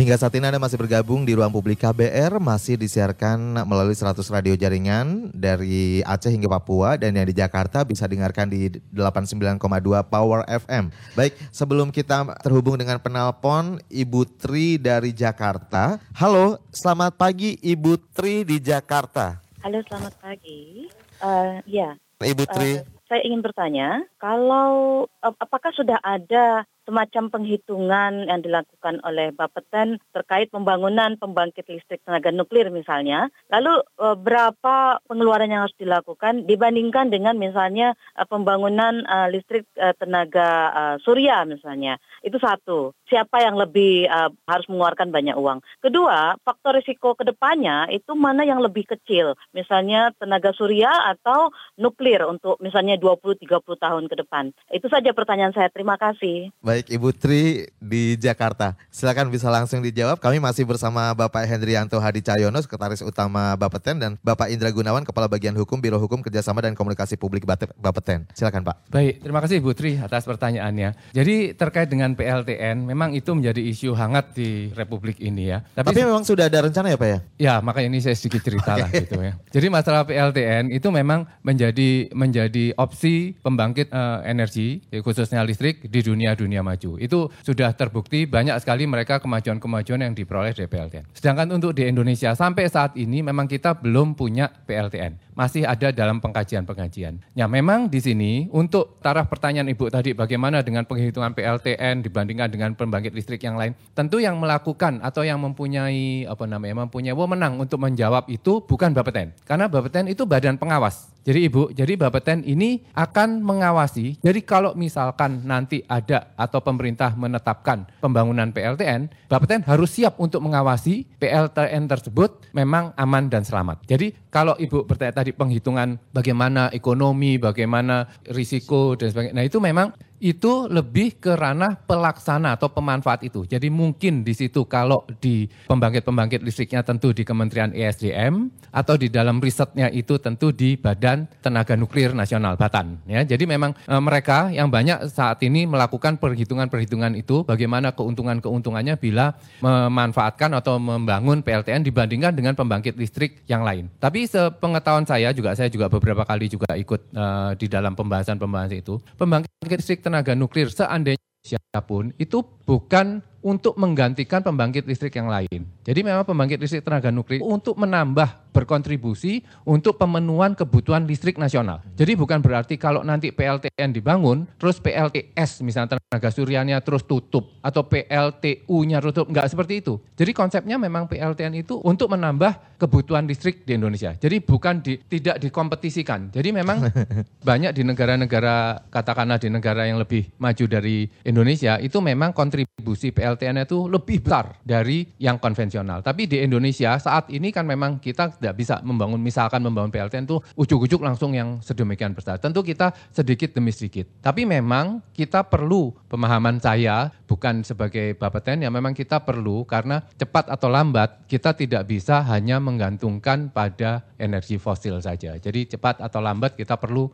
Hingga 0.00 0.16
saat 0.16 0.32
ini 0.32 0.48
Anda 0.48 0.56
masih 0.56 0.80
bergabung 0.80 1.28
di 1.28 1.36
ruang 1.36 1.52
publik 1.52 1.84
KBR, 1.84 2.40
masih 2.40 2.80
disiarkan 2.80 3.68
melalui 3.68 3.92
100 3.92 4.16
radio 4.32 4.56
jaringan 4.56 5.28
dari 5.28 6.00
Aceh 6.00 6.32
hingga 6.32 6.48
Papua 6.48 6.96
dan 6.96 7.20
yang 7.20 7.28
di 7.28 7.36
Jakarta 7.36 7.84
bisa 7.84 8.08
dengarkan 8.08 8.48
di 8.48 8.80
89,2 8.96 9.60
Power 10.08 10.48
FM. 10.48 10.88
Baik, 11.12 11.36
sebelum 11.52 11.92
kita 11.92 12.32
terhubung 12.40 12.80
dengan 12.80 12.96
penelpon 12.96 13.76
Ibu 13.92 14.40
Tri 14.40 14.80
dari 14.80 15.12
Jakarta. 15.12 16.00
Halo, 16.16 16.64
selamat 16.72 17.20
pagi 17.20 17.60
Ibu 17.60 18.00
Tri 18.16 18.48
di 18.48 18.56
Jakarta. 18.56 19.36
Halo, 19.60 19.84
selamat 19.84 20.16
pagi. 20.16 20.88
Uh, 21.20 21.60
ya. 21.68 21.92
Ibu 22.24 22.48
Tri. 22.48 22.80
Uh, 22.80 22.88
saya 23.04 23.20
ingin 23.28 23.44
bertanya, 23.44 24.00
kalau 24.16 25.04
apakah 25.20 25.76
sudah 25.76 26.00
ada 26.00 26.64
semacam 26.90 27.30
penghitungan 27.30 28.26
yang 28.26 28.42
dilakukan 28.42 28.98
oleh 29.06 29.30
Bapeten 29.30 30.02
terkait 30.10 30.50
pembangunan 30.50 31.14
pembangkit 31.14 31.70
listrik 31.70 32.02
tenaga 32.02 32.34
nuklir 32.34 32.74
misalnya. 32.74 33.30
Lalu 33.46 33.86
e, 33.94 34.06
berapa 34.18 34.98
pengeluaran 35.06 35.54
yang 35.54 35.70
harus 35.70 35.78
dilakukan 35.78 36.50
dibandingkan 36.50 37.14
dengan 37.14 37.38
misalnya 37.38 37.94
e, 38.18 38.26
pembangunan 38.26 39.06
e, 39.06 39.16
listrik 39.30 39.62
tenaga 40.02 40.74
surya 41.06 41.46
misalnya. 41.46 42.02
Itu 42.26 42.42
satu. 42.42 42.90
Siapa 43.06 43.44
yang 43.44 43.54
lebih 43.54 44.08
harus 44.48 44.66
mengeluarkan 44.66 45.12
banyak 45.12 45.36
uang. 45.36 45.62
Kedua, 45.78 46.34
faktor 46.42 46.80
risiko 46.80 47.14
ke 47.14 47.22
depannya 47.22 47.86
itu 47.92 48.16
mana 48.16 48.42
yang 48.42 48.58
lebih 48.58 48.88
kecil. 48.88 49.36
Misalnya 49.54 50.10
tenaga 50.16 50.50
surya 50.56 50.90
atau 51.12 51.52
nuklir 51.76 52.24
untuk 52.24 52.56
misalnya 52.64 52.96
20-30 52.96 53.46
tahun 53.60 54.04
ke 54.08 54.14
depan. 54.26 54.50
Itu 54.72 54.88
saja 54.88 55.12
pertanyaan 55.12 55.52
saya. 55.52 55.68
Terima 55.68 56.00
kasih. 56.00 56.48
Baik. 56.64 56.79
Baik, 56.80 56.96
Ibu 56.96 57.12
Tri 57.12 57.68
di 57.76 58.16
Jakarta. 58.16 58.72
Silakan 58.88 59.28
bisa 59.28 59.52
langsung 59.52 59.84
dijawab. 59.84 60.16
Kami 60.16 60.40
masih 60.40 60.64
bersama 60.64 61.12
Bapak 61.12 61.44
Hendrianto 61.44 62.00
Hadi 62.00 62.24
Cahyono, 62.24 62.56
Sekretaris 62.56 63.04
Utama 63.04 63.52
Bapeten, 63.52 64.00
dan 64.00 64.16
Bapak 64.24 64.48
Indra 64.48 64.72
Gunawan, 64.72 65.04
Kepala 65.04 65.28
Bagian 65.28 65.52
Hukum 65.60 65.76
Biro 65.76 66.00
Hukum 66.00 66.24
Kerjasama 66.24 66.64
dan 66.64 66.72
Komunikasi 66.72 67.20
Publik 67.20 67.44
Bapeten. 67.44 68.24
Silakan 68.32 68.64
Pak. 68.64 68.88
Baik, 68.88 69.20
terima 69.20 69.44
kasih 69.44 69.60
Ibu 69.60 69.76
Tri 69.76 70.00
atas 70.00 70.24
pertanyaannya. 70.24 71.12
Jadi 71.12 71.52
terkait 71.52 71.92
dengan 71.92 72.16
PLTN, 72.16 72.88
memang 72.88 73.12
itu 73.12 73.28
menjadi 73.36 73.60
isu 73.60 73.92
hangat 73.92 74.32
di 74.32 74.72
Republik 74.72 75.20
ini 75.20 75.52
ya. 75.52 75.60
Tapi, 75.76 75.92
Tapi 75.92 76.00
memang 76.00 76.24
sudah 76.24 76.48
ada 76.48 76.64
rencana 76.64 76.88
ya 76.88 76.96
Pak 76.96 77.08
ya? 77.12 77.18
Ya, 77.36 77.54
makanya 77.60 77.92
ini 77.92 78.00
saya 78.00 78.16
sedikit 78.16 78.40
cerita 78.40 78.80
lah 78.80 78.88
gitu 78.88 79.20
ya. 79.20 79.36
Jadi 79.52 79.68
masalah 79.68 80.08
PLTN 80.08 80.72
itu 80.72 80.88
memang 80.88 81.28
menjadi 81.44 82.08
menjadi 82.16 82.72
opsi 82.80 83.36
pembangkit 83.44 83.92
uh, 83.92 84.24
energi, 84.24 84.80
khususnya 85.04 85.44
listrik 85.44 85.84
di 85.84 86.00
dunia-dunia 86.00 86.59
maju. 86.62 87.00
Itu 87.00 87.32
sudah 87.44 87.72
terbukti 87.76 88.24
banyak 88.28 88.56
sekali 88.60 88.84
mereka 88.86 89.20
kemajuan-kemajuan 89.22 90.06
yang 90.06 90.14
diperoleh 90.14 90.52
dari 90.52 90.68
PLTN. 90.68 91.10
Sedangkan 91.12 91.48
untuk 91.50 91.72
di 91.72 91.86
Indonesia 91.86 92.32
sampai 92.36 92.68
saat 92.68 92.94
ini 92.96 93.24
memang 93.24 93.46
kita 93.48 93.78
belum 93.78 94.16
punya 94.16 94.50
PLTN. 94.68 95.29
Masih 95.40 95.64
ada 95.64 95.88
dalam 95.88 96.20
pengkajian-pengkajian. 96.20 97.16
Ya 97.32 97.48
memang 97.48 97.88
di 97.88 97.96
sini 97.96 98.52
untuk 98.52 99.00
taraf 99.00 99.32
pertanyaan 99.32 99.72
Ibu 99.72 99.88
tadi 99.88 100.12
bagaimana 100.12 100.60
dengan 100.60 100.84
penghitungan 100.84 101.32
PLTN 101.32 102.04
dibandingkan 102.04 102.52
dengan 102.52 102.76
pembangkit 102.76 103.16
listrik 103.16 103.40
yang 103.40 103.56
lain. 103.56 103.72
Tentu 103.96 104.20
yang 104.20 104.36
melakukan 104.36 105.00
atau 105.00 105.24
yang 105.24 105.40
mempunyai 105.40 106.28
apa 106.28 106.44
namanya 106.44 106.84
mempunyai 106.84 107.16
wewenang 107.16 107.56
untuk 107.56 107.80
menjawab 107.80 108.28
itu 108.28 108.60
bukan 108.68 108.92
Bapeten. 108.92 109.32
Karena 109.48 109.64
Bapeten 109.64 110.12
itu 110.12 110.28
badan 110.28 110.60
pengawas. 110.60 111.08
Jadi 111.20 111.52
Ibu, 111.52 111.76
jadi 111.76 112.00
Bapeten 112.00 112.40
ini 112.48 112.80
akan 112.96 113.44
mengawasi. 113.44 114.20
Jadi 114.24 114.40
kalau 114.40 114.72
misalkan 114.72 115.44
nanti 115.44 115.84
ada 115.84 116.32
atau 116.32 116.64
pemerintah 116.64 117.12
menetapkan 117.12 117.84
pembangunan 118.00 118.48
PLTN, 118.48 119.28
Bapeten 119.28 119.60
harus 119.68 119.92
siap 119.92 120.16
untuk 120.16 120.40
mengawasi 120.40 121.04
PLTN 121.20 121.88
tersebut 121.88 122.40
memang 122.56 122.96
aman 122.96 123.28
dan 123.28 123.44
selamat. 123.44 123.84
Jadi 123.84 124.16
kalau 124.32 124.56
Ibu 124.56 124.88
bertanya 124.88 125.20
tadi 125.20 125.29
penghitungan 125.32 125.98
bagaimana 126.10 126.70
ekonomi, 126.74 127.36
bagaimana 127.38 128.08
risiko 128.30 128.94
dan 128.98 129.10
sebagainya, 129.10 129.34
nah 129.36 129.44
itu 129.46 129.58
memang 129.62 129.94
itu 130.20 130.68
lebih 130.68 131.16
ke 131.16 131.32
ranah 131.32 131.80
pelaksana 131.88 132.60
atau 132.60 132.68
pemanfaat 132.68 133.24
itu. 133.24 133.48
Jadi 133.48 133.72
mungkin 133.72 134.20
di 134.20 134.36
situ 134.36 134.68
kalau 134.68 135.08
di 135.18 135.48
pembangkit-pembangkit 135.66 136.44
listriknya 136.44 136.84
tentu 136.84 137.16
di 137.16 137.24
Kementerian 137.24 137.72
ESDM 137.72 138.52
atau 138.70 138.94
di 139.00 139.08
dalam 139.08 139.40
risetnya 139.40 139.88
itu 139.88 140.20
tentu 140.20 140.52
di 140.52 140.76
Badan 140.76 141.24
Tenaga 141.40 141.74
Nuklir 141.74 142.12
Nasional 142.12 142.60
Batan. 142.60 143.00
Ya, 143.08 143.24
jadi 143.24 143.48
memang 143.48 143.72
e, 143.88 143.94
mereka 143.96 144.52
yang 144.52 144.68
banyak 144.68 145.08
saat 145.08 145.40
ini 145.40 145.64
melakukan 145.64 146.20
perhitungan-perhitungan 146.20 147.16
itu 147.16 147.42
bagaimana 147.48 147.96
keuntungan-keuntungannya 147.96 149.00
bila 149.00 149.34
memanfaatkan 149.64 150.52
atau 150.52 150.76
membangun 150.76 151.40
PLTN 151.40 151.80
dibandingkan 151.80 152.36
dengan 152.36 152.52
pembangkit 152.52 152.94
listrik 153.00 153.42
yang 153.48 153.64
lain. 153.64 153.88
Tapi 153.96 154.28
sepengetahuan 154.28 155.08
saya 155.08 155.32
juga 155.32 155.56
saya 155.56 155.72
juga 155.72 155.88
beberapa 155.88 156.22
kali 156.28 156.52
juga 156.52 156.76
ikut 156.76 157.00
e, 157.10 157.24
di 157.56 157.66
dalam 157.72 157.96
pembahasan-pembahasan 157.96 158.84
itu, 158.84 159.00
pembangkit 159.16 159.48
listrik 159.80 160.04
tenaga 160.10 160.34
nuklir 160.34 160.66
seandainya 160.66 161.22
siapa 161.46 161.86
pun 161.86 162.10
itu 162.18 162.42
bukan 162.42 163.22
untuk 163.40 163.76
menggantikan 163.80 164.44
pembangkit 164.44 164.84
listrik 164.84 165.16
yang 165.16 165.28
lain. 165.28 165.64
Jadi 165.80 166.00
memang 166.04 166.28
pembangkit 166.28 166.60
listrik 166.60 166.84
tenaga 166.84 167.08
nuklir 167.08 167.40
untuk 167.40 167.76
menambah 167.80 168.50
berkontribusi 168.50 169.46
untuk 169.62 169.96
pemenuhan 169.96 170.52
kebutuhan 170.58 171.06
listrik 171.06 171.38
nasional. 171.38 171.80
Jadi 171.94 172.18
bukan 172.18 172.42
berarti 172.42 172.76
kalau 172.76 173.06
nanti 173.06 173.30
PLTN 173.30 173.94
dibangun, 173.94 174.44
terus 174.58 174.82
PLTS 174.82 175.62
misalnya 175.62 175.96
tenaga 175.96 176.28
suryanya 176.34 176.82
terus 176.82 177.06
tutup 177.06 177.54
atau 177.62 177.86
PLTU-nya 177.86 178.98
tutup, 179.00 179.30
enggak 179.30 179.48
seperti 179.48 179.80
itu. 179.80 180.02
Jadi 180.18 180.34
konsepnya 180.34 180.76
memang 180.76 181.06
PLTN 181.06 181.62
itu 181.62 181.78
untuk 181.80 182.10
menambah 182.10 182.76
kebutuhan 182.76 183.28
listrik 183.28 183.62
di 183.62 183.78
Indonesia. 183.78 184.16
Jadi 184.18 184.42
bukan 184.42 184.82
di, 184.82 184.98
tidak 184.98 185.38
dikompetisikan. 185.38 186.34
Jadi 186.34 186.48
memang 186.50 186.90
banyak 187.48 187.72
di 187.76 187.82
negara-negara 187.86 188.88
katakanlah 188.90 189.38
di 189.38 189.48
negara 189.52 189.86
yang 189.86 190.00
lebih 190.02 190.32
maju 190.42 190.64
dari 190.66 191.06
Indonesia 191.22 191.78
itu 191.78 192.02
memang 192.02 192.34
kontribusi 192.34 193.14
PLTN 193.14 193.29
itu 193.38 193.86
lebih 193.86 194.24
besar 194.24 194.56
dari 194.64 195.04
yang 195.20 195.36
konvensional. 195.36 196.00
Tapi 196.00 196.26
di 196.26 196.40
Indonesia 196.40 196.96
saat 196.96 197.28
ini 197.28 197.52
kan 197.52 197.68
memang 197.68 198.00
kita 198.00 198.40
tidak 198.40 198.54
bisa 198.56 198.80
membangun 198.80 199.20
misalkan 199.20 199.60
membangun 199.60 199.92
PLTN 199.92 200.24
itu 200.24 200.38
ujuk-ujuk 200.56 201.04
langsung 201.04 201.36
yang 201.36 201.60
sedemikian 201.60 202.16
besar. 202.16 202.40
Tentu 202.40 202.64
kita 202.64 202.90
sedikit 203.12 203.52
demi 203.52 203.70
sedikit. 203.70 204.08
Tapi 204.24 204.48
memang 204.48 205.04
kita 205.12 205.44
perlu 205.44 205.92
pemahaman 206.08 206.58
saya 206.58 207.12
bukan 207.28 207.62
sebagai 207.62 208.18
Bapeten 208.18 208.66
ya 208.66 208.70
memang 208.72 208.90
kita 208.96 209.22
perlu 209.22 209.62
karena 209.62 210.02
cepat 210.18 210.50
atau 210.50 210.66
lambat 210.66 211.26
kita 211.30 211.54
tidak 211.54 211.86
bisa 211.86 212.22
hanya 212.26 212.58
menggantungkan 212.58 213.54
pada 213.54 214.02
energi 214.18 214.58
fosil 214.58 214.98
saja. 214.98 215.38
Jadi 215.38 215.76
cepat 215.76 216.02
atau 216.02 216.18
lambat 216.18 216.58
kita 216.58 216.76
perlu 216.76 217.10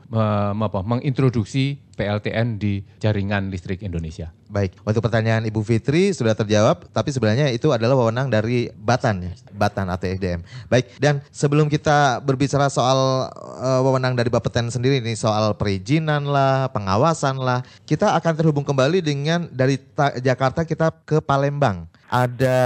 mengintroduksi 0.86 1.85
PLTN 1.96 2.60
di 2.60 2.84
jaringan 3.00 3.48
listrik 3.48 3.80
Indonesia. 3.80 4.30
Baik, 4.46 4.78
untuk 4.86 5.02
pertanyaan 5.02 5.42
Ibu 5.48 5.58
Fitri 5.66 6.14
sudah 6.14 6.36
terjawab, 6.36 6.86
tapi 6.94 7.10
sebenarnya 7.10 7.50
itu 7.50 7.74
adalah 7.74 7.98
wewenang 7.98 8.30
dari 8.30 8.70
Batan 8.76 9.26
ya, 9.26 9.32
Batan 9.50 9.90
atau 9.90 10.06
SDM. 10.06 10.46
Baik, 10.70 10.94
dan 11.02 11.18
sebelum 11.34 11.66
kita 11.66 12.22
berbicara 12.22 12.70
soal 12.70 13.32
uh, 13.34 13.80
wewenang 13.82 14.14
dari 14.14 14.30
Bapeten 14.30 14.70
sendiri 14.70 15.02
ini 15.02 15.18
soal 15.18 15.56
perizinan 15.58 16.30
lah, 16.30 16.70
pengawasan 16.70 17.42
lah, 17.42 17.66
kita 17.88 18.14
akan 18.14 18.32
terhubung 18.38 18.62
kembali 18.62 19.02
dengan 19.02 19.50
dari 19.50 19.80
Jakarta 20.22 20.62
kita 20.62 20.94
ke 21.02 21.18
Palembang. 21.18 21.90
Ada 22.06 22.58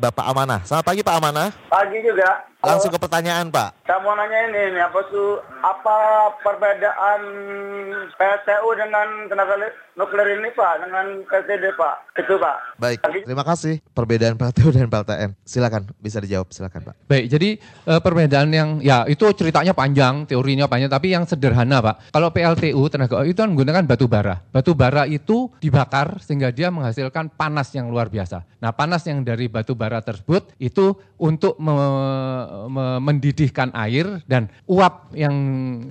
Bapak 0.00 0.24
Amanah. 0.32 0.64
Selamat 0.64 0.86
pagi 0.88 1.04
Pak 1.04 1.14
Amanah. 1.20 1.52
Pagi 1.68 2.00
juga. 2.00 2.47
Langsung 2.68 2.92
ke 2.92 3.00
pertanyaan 3.00 3.48
Pak. 3.48 3.88
Saya 3.88 3.96
mau 4.04 4.12
nanya 4.12 4.52
ini, 4.52 4.76
ini 4.76 4.80
apa 4.84 5.00
tuh 5.08 5.40
apa 5.64 5.96
perbedaan 6.44 7.20
PLTU 8.12 8.68
dengan 8.76 9.08
tenaga 9.32 9.56
nuklir 9.98 10.38
ini 10.38 10.54
Pak 10.54 10.72
dengan 10.86 11.06
PTD 11.26 11.74
Pak? 11.74 11.94
Itu 12.14 12.38
Pak. 12.38 12.56
Baik, 12.78 12.98
terima 13.26 13.42
kasih. 13.42 13.82
Perbedaan 13.90 14.38
PLTU 14.38 14.70
dan 14.70 14.86
PLTN. 14.86 15.34
Silakan, 15.42 15.90
bisa 15.98 16.22
dijawab. 16.22 16.54
Silakan 16.54 16.86
Pak. 16.86 16.94
Baik, 17.10 17.26
jadi 17.26 17.58
e, 17.58 17.92
perbedaan 17.98 18.48
yang 18.54 18.78
ya 18.78 19.02
itu 19.10 19.26
ceritanya 19.34 19.74
panjang, 19.74 20.22
teorinya 20.30 20.70
panjang, 20.70 20.86
tapi 20.86 21.10
yang 21.10 21.26
sederhana 21.26 21.82
Pak. 21.82 22.14
Kalau 22.14 22.30
PLTU 22.30 22.82
tenaga 22.86 23.26
itu 23.26 23.34
kan 23.34 23.50
menggunakan 23.50 23.82
batu 23.82 24.06
bara. 24.06 24.38
Batu 24.54 24.72
bara 24.78 25.02
itu 25.10 25.50
dibakar 25.58 26.22
sehingga 26.22 26.54
dia 26.54 26.70
menghasilkan 26.70 27.34
panas 27.34 27.74
yang 27.74 27.90
luar 27.90 28.06
biasa. 28.06 28.46
Nah, 28.62 28.70
panas 28.70 29.02
yang 29.06 29.26
dari 29.26 29.50
batu 29.50 29.74
bara 29.74 29.98
tersebut 29.98 30.54
itu 30.62 30.94
untuk 31.18 31.58
me 31.58 31.74
mendidihkan 33.02 33.74
air 33.74 34.22
dan 34.30 34.46
uap 34.70 35.10
yang 35.14 35.34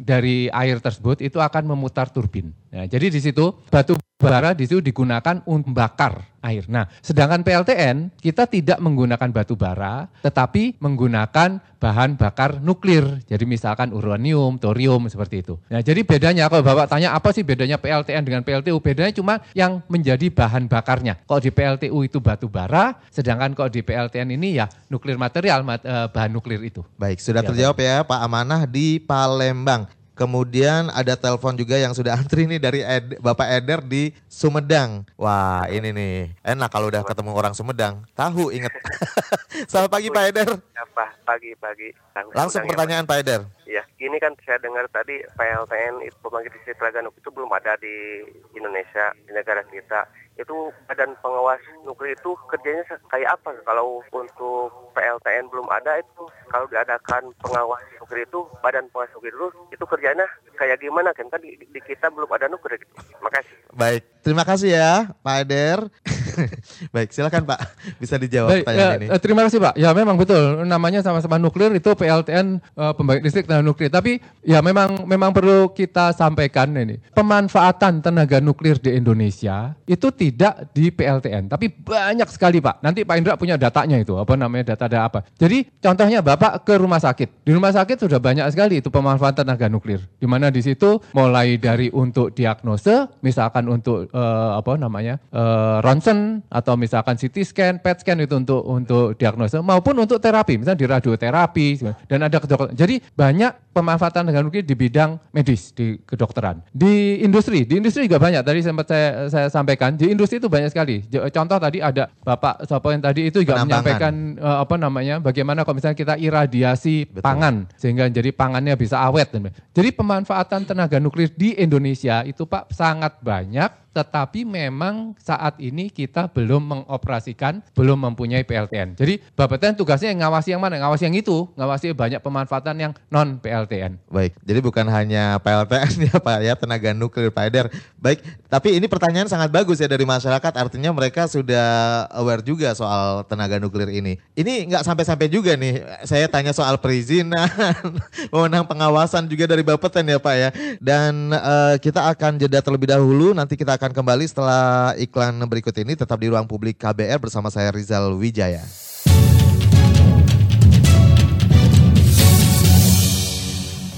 dari 0.04 0.48
air 0.52 0.80
tersebut 0.80 1.20
itu 1.20 1.40
akan 1.40 1.76
memutar 1.76 2.08
turbin. 2.08 2.56
Nah, 2.78 2.86
jadi 2.86 3.10
di 3.10 3.18
situ 3.18 3.58
batu 3.74 3.98
bara 4.22 4.54
di 4.54 4.70
situ 4.70 4.86
digunakan 4.86 5.42
untuk 5.50 5.74
membakar 5.74 6.22
air. 6.46 6.66
Nah, 6.70 6.86
sedangkan 7.02 7.42
PLTN 7.42 8.14
kita 8.22 8.46
tidak 8.46 8.78
menggunakan 8.78 9.34
batu 9.34 9.58
bara, 9.58 10.06
tetapi 10.22 10.78
menggunakan 10.78 11.58
bahan 11.82 12.22
bakar 12.22 12.62
nuklir. 12.62 13.26
Jadi 13.26 13.50
misalkan 13.50 13.90
uranium, 13.94 14.62
thorium 14.62 15.10
seperti 15.10 15.42
itu. 15.42 15.58
Nah, 15.74 15.82
jadi 15.82 16.06
bedanya 16.06 16.50
kalau 16.54 16.62
Bapak 16.62 16.86
tanya 16.86 17.18
apa 17.18 17.34
sih 17.34 17.42
bedanya 17.42 17.82
PLTN 17.82 18.22
dengan 18.22 18.42
PLTU? 18.46 18.78
Bedanya 18.78 19.14
cuma 19.14 19.42
yang 19.58 19.82
menjadi 19.90 20.30
bahan 20.30 20.70
bakarnya. 20.70 21.18
Kalau 21.26 21.42
di 21.42 21.50
PLTU 21.50 21.98
itu 22.06 22.22
batu 22.22 22.46
bara, 22.46 22.94
sedangkan 23.10 23.58
kalau 23.58 23.74
di 23.74 23.82
PLTN 23.82 24.38
ini 24.38 24.62
ya 24.62 24.70
nuklir 24.94 25.18
material, 25.18 25.66
eh, 25.66 26.08
bahan 26.14 26.30
nuklir 26.30 26.62
itu. 26.62 26.86
Baik, 26.98 27.18
sudah 27.18 27.42
ya, 27.42 27.50
terjawab 27.50 27.78
ya 27.82 28.06
Pak 28.06 28.20
Amanah 28.22 28.70
di 28.70 29.02
Palembang. 29.02 29.97
Kemudian 30.18 30.90
ada 30.90 31.14
telepon 31.14 31.54
juga 31.54 31.78
yang 31.78 31.94
sudah 31.94 32.18
antri 32.18 32.50
nih 32.50 32.58
dari 32.58 32.82
Ed, 32.82 33.22
Bapak 33.22 33.54
Eder 33.54 33.86
di 33.86 34.10
Sumedang. 34.26 35.06
Wah 35.14 35.70
ini 35.70 35.94
nih 35.94 36.34
enak 36.42 36.74
kalau 36.74 36.90
udah 36.90 37.06
ketemu 37.06 37.38
orang 37.38 37.54
Sumedang. 37.54 38.02
Tahu 38.18 38.50
inget. 38.50 38.74
Selamat 39.70 39.94
pagi 39.94 40.10
Pak 40.10 40.24
Eder. 40.34 40.50
Ya, 40.74 40.84
Pak, 40.90 41.22
pagi 41.22 41.54
pagi. 41.62 41.94
Langsung 42.34 42.66
ya, 42.66 42.70
pertanyaan 42.74 43.06
ya, 43.06 43.10
Pak 43.14 43.18
Eder. 43.22 43.42
Ya, 43.70 43.84
ini 44.02 44.18
kan 44.18 44.34
saya 44.42 44.58
dengar 44.58 44.90
tadi 44.90 45.22
PLTN 45.38 46.02
itu 46.02 46.18
pembangkit 46.26 46.50
listrik 46.50 46.82
tenaga 46.82 47.14
itu 47.14 47.30
belum 47.30 47.54
ada 47.54 47.78
di 47.78 48.26
Indonesia 48.58 49.14
di 49.22 49.32
negara 49.38 49.62
kita 49.70 50.10
itu 50.38 50.70
badan 50.86 51.18
pengawas 51.20 51.62
nuklir 51.84 52.14
itu 52.14 52.32
kerjanya 52.50 52.86
kayak 53.10 53.34
apa 53.34 53.58
kalau 53.66 54.06
untuk 54.14 54.70
PLTN 54.94 55.50
belum 55.50 55.68
ada 55.70 55.98
itu 56.02 56.24
kalau 56.50 56.70
diadakan 56.70 57.34
pengawas 57.42 57.82
nuklir 57.98 58.24
itu 58.24 58.40
badan 58.62 58.86
pengawas 58.94 59.12
nuklir 59.18 59.34
itu 59.34 59.48
itu 59.74 59.84
kerjanya 59.86 60.26
kayak 60.56 60.78
gimana 60.82 61.10
kan 61.14 61.28
kan 61.30 61.42
di, 61.42 61.58
di 61.58 61.82
kita 61.82 62.14
belum 62.14 62.30
ada 62.30 62.46
nuklir 62.50 62.78
gitu. 62.78 62.94
Makasih. 63.22 63.56
Baik, 63.74 64.04
terima 64.22 64.44
kasih 64.46 64.70
ya 64.78 64.94
Pak 65.26 65.36
Eder. 65.46 65.80
Baik, 66.94 67.10
silakan 67.10 67.44
Pak 67.48 67.60
bisa 67.98 68.16
dijawab 68.22 68.62
Baik, 68.62 68.66
ya, 68.70 68.90
ini. 69.00 69.08
Eh, 69.10 69.20
terima 69.22 69.42
kasih 69.48 69.58
Pak. 69.58 69.74
Ya 69.80 69.90
memang 69.96 70.20
betul 70.20 70.68
namanya 70.68 71.02
sama-sama 71.02 71.42
nuklir 71.42 71.74
itu 71.74 71.90
PLTN 71.98 72.62
uh, 72.78 72.94
pembangkit 72.94 73.24
listrik 73.26 73.46
tenaga 73.50 73.66
nuklir. 73.66 73.90
Tapi 73.90 74.22
ya 74.46 74.62
memang 74.62 75.10
memang 75.10 75.34
perlu 75.34 75.74
kita 75.74 76.14
sampaikan 76.14 76.70
ini 76.78 77.02
pemanfaatan 77.18 78.06
tenaga 78.06 78.38
nuklir 78.38 78.78
di 78.78 78.94
Indonesia 78.94 79.74
itu 79.90 80.08
tidak 80.14 80.70
di 80.76 80.94
PLTN, 80.94 81.50
tapi 81.50 81.72
banyak 81.72 82.30
sekali 82.30 82.62
Pak. 82.62 82.86
Nanti 82.86 83.08
Pak 83.08 83.16
Indra 83.18 83.34
punya 83.40 83.58
datanya 83.58 83.98
itu 83.98 84.14
apa 84.20 84.38
namanya 84.38 84.76
data-data 84.76 85.00
apa. 85.08 85.20
Jadi 85.40 85.66
contohnya 85.82 86.20
Bapak 86.22 86.68
ke 86.68 86.78
rumah 86.78 87.00
sakit. 87.00 87.48
Di 87.48 87.52
rumah 87.56 87.72
sakit 87.72 87.98
sudah 88.06 88.20
banyak 88.22 88.46
sekali 88.54 88.84
itu 88.84 88.92
pemanfaatan 88.94 89.48
tenaga 89.48 89.72
nuklir. 89.72 90.04
Di 90.20 90.28
mana 90.28 90.52
di 90.52 90.60
situ 90.60 91.00
mulai 91.16 91.56
dari 91.56 91.88
untuk 91.96 92.36
diagnose, 92.36 93.08
misalkan 93.24 93.72
untuk 93.72 94.12
uh, 94.12 94.60
apa 94.60 94.76
namanya 94.76 95.24
uh, 95.32 95.80
ronsen 95.80 96.27
atau 96.48 96.74
misalkan 96.76 97.16
CT 97.16 97.36
scan, 97.48 97.74
PET 97.82 98.04
scan 98.04 98.18
itu 98.24 98.36
untuk 98.38 98.62
untuk 98.64 99.06
diagnose 99.16 99.58
maupun 99.60 99.96
untuk 99.98 100.18
terapi, 100.22 100.60
misalnya 100.60 100.80
di 100.80 100.88
radioterapi 100.88 101.68
dan 102.08 102.20
ada 102.26 102.38
kedokteran. 102.38 102.74
Jadi 102.76 103.02
banyak 103.14 103.68
pemanfaatan 103.78 104.34
nuklir 104.42 104.66
di 104.66 104.74
bidang 104.74 105.22
medis 105.30 105.70
di 105.70 106.02
kedokteran. 106.02 106.66
Di 106.74 107.22
industri, 107.22 107.62
di 107.62 107.78
industri 107.78 108.10
juga 108.10 108.18
banyak. 108.18 108.42
Tadi 108.42 108.60
sempat 108.66 108.90
saya, 108.90 109.30
saya 109.30 109.48
sampaikan 109.54 109.94
di 109.94 110.10
industri 110.10 110.42
itu 110.42 110.50
banyak 110.50 110.74
sekali. 110.74 111.06
Contoh 111.30 111.58
tadi 111.62 111.78
ada 111.78 112.10
Bapak 112.26 112.66
siapa 112.66 112.88
yang 112.90 113.04
tadi 113.06 113.30
itu 113.30 113.46
juga 113.46 113.62
menyampaikan 113.62 114.42
uh, 114.42 114.66
apa 114.66 114.76
namanya 114.82 115.22
bagaimana 115.22 115.62
kalau 115.62 115.78
misalnya 115.78 115.98
kita 115.98 116.18
iradiasi 116.18 117.06
Betul. 117.06 117.22
pangan 117.22 117.56
sehingga 117.78 118.10
jadi 118.10 118.34
pangannya 118.34 118.74
bisa 118.74 118.98
awet. 118.98 119.30
Jadi 119.78 119.90
pemanfaatan 119.94 120.66
tenaga 120.66 120.98
nuklir 120.98 121.30
di 121.38 121.54
Indonesia 121.54 122.26
itu 122.26 122.50
Pak 122.50 122.74
sangat 122.74 123.22
banyak 123.22 123.87
tetapi 123.98 124.46
memang 124.46 125.18
saat 125.18 125.58
ini 125.58 125.90
kita 125.90 126.30
belum 126.30 126.86
mengoperasikan, 126.86 127.66
belum 127.74 127.98
mempunyai 128.06 128.46
PLTN. 128.46 128.94
Jadi 128.94 129.18
Bapeten 129.34 129.74
tugasnya 129.74 130.14
yang 130.14 130.22
ngawasi 130.30 130.54
yang 130.54 130.62
mana? 130.62 130.78
Ngawasi 130.78 131.10
yang 131.10 131.18
itu, 131.18 131.50
ngawasi 131.58 131.98
banyak 131.98 132.22
pemanfaatan 132.22 132.78
yang 132.78 132.92
non 133.10 133.42
PLTN. 133.42 133.98
Baik, 134.06 134.38
jadi 134.46 134.60
bukan 134.62 134.86
hanya 134.86 135.42
PLTN 135.42 135.94
ya 136.14 136.16
Pak 136.22 136.38
ya, 136.46 136.54
tenaga 136.54 136.94
nuklir 136.94 137.34
Pak 137.34 137.44
Eder. 137.50 137.66
Baik, 137.98 138.22
tapi 138.46 138.78
ini 138.78 138.86
pertanyaan 138.86 139.26
sangat 139.26 139.50
bagus 139.50 139.82
ya 139.82 139.90
dari 139.90 140.06
masyarakat, 140.06 140.54
artinya 140.54 140.94
mereka 140.94 141.26
sudah 141.26 142.06
aware 142.14 142.46
juga 142.46 142.78
soal 142.78 143.26
tenaga 143.26 143.58
nuklir 143.58 143.90
ini. 143.90 144.22
Ini 144.38 144.70
nggak 144.70 144.86
sampai-sampai 144.86 145.26
juga 145.26 145.58
nih, 145.58 145.82
saya 146.06 146.30
tanya 146.30 146.54
soal 146.54 146.78
perizinan, 146.78 147.50
wewenang 148.34 148.70
pengawasan 148.70 149.26
juga 149.26 149.50
dari 149.50 149.66
Bapeten 149.66 150.06
ya 150.06 150.22
Pak 150.22 150.36
ya. 150.38 150.50
Dan 150.78 151.34
uh, 151.34 151.76
kita 151.82 152.14
akan 152.14 152.38
jeda 152.38 152.62
terlebih 152.62 152.94
dahulu, 152.94 153.34
nanti 153.34 153.58
kita 153.58 153.74
akan 153.74 153.87
akan 153.88 154.04
kembali 154.04 154.28
setelah 154.28 154.92
iklan 155.00 155.40
berikut 155.48 155.72
ini 155.80 155.96
tetap 155.96 156.20
di 156.20 156.28
ruang 156.28 156.44
publik 156.44 156.76
KBR 156.76 157.24
bersama 157.24 157.48
saya 157.48 157.72
Rizal 157.72 158.20
Wijaya. 158.20 158.60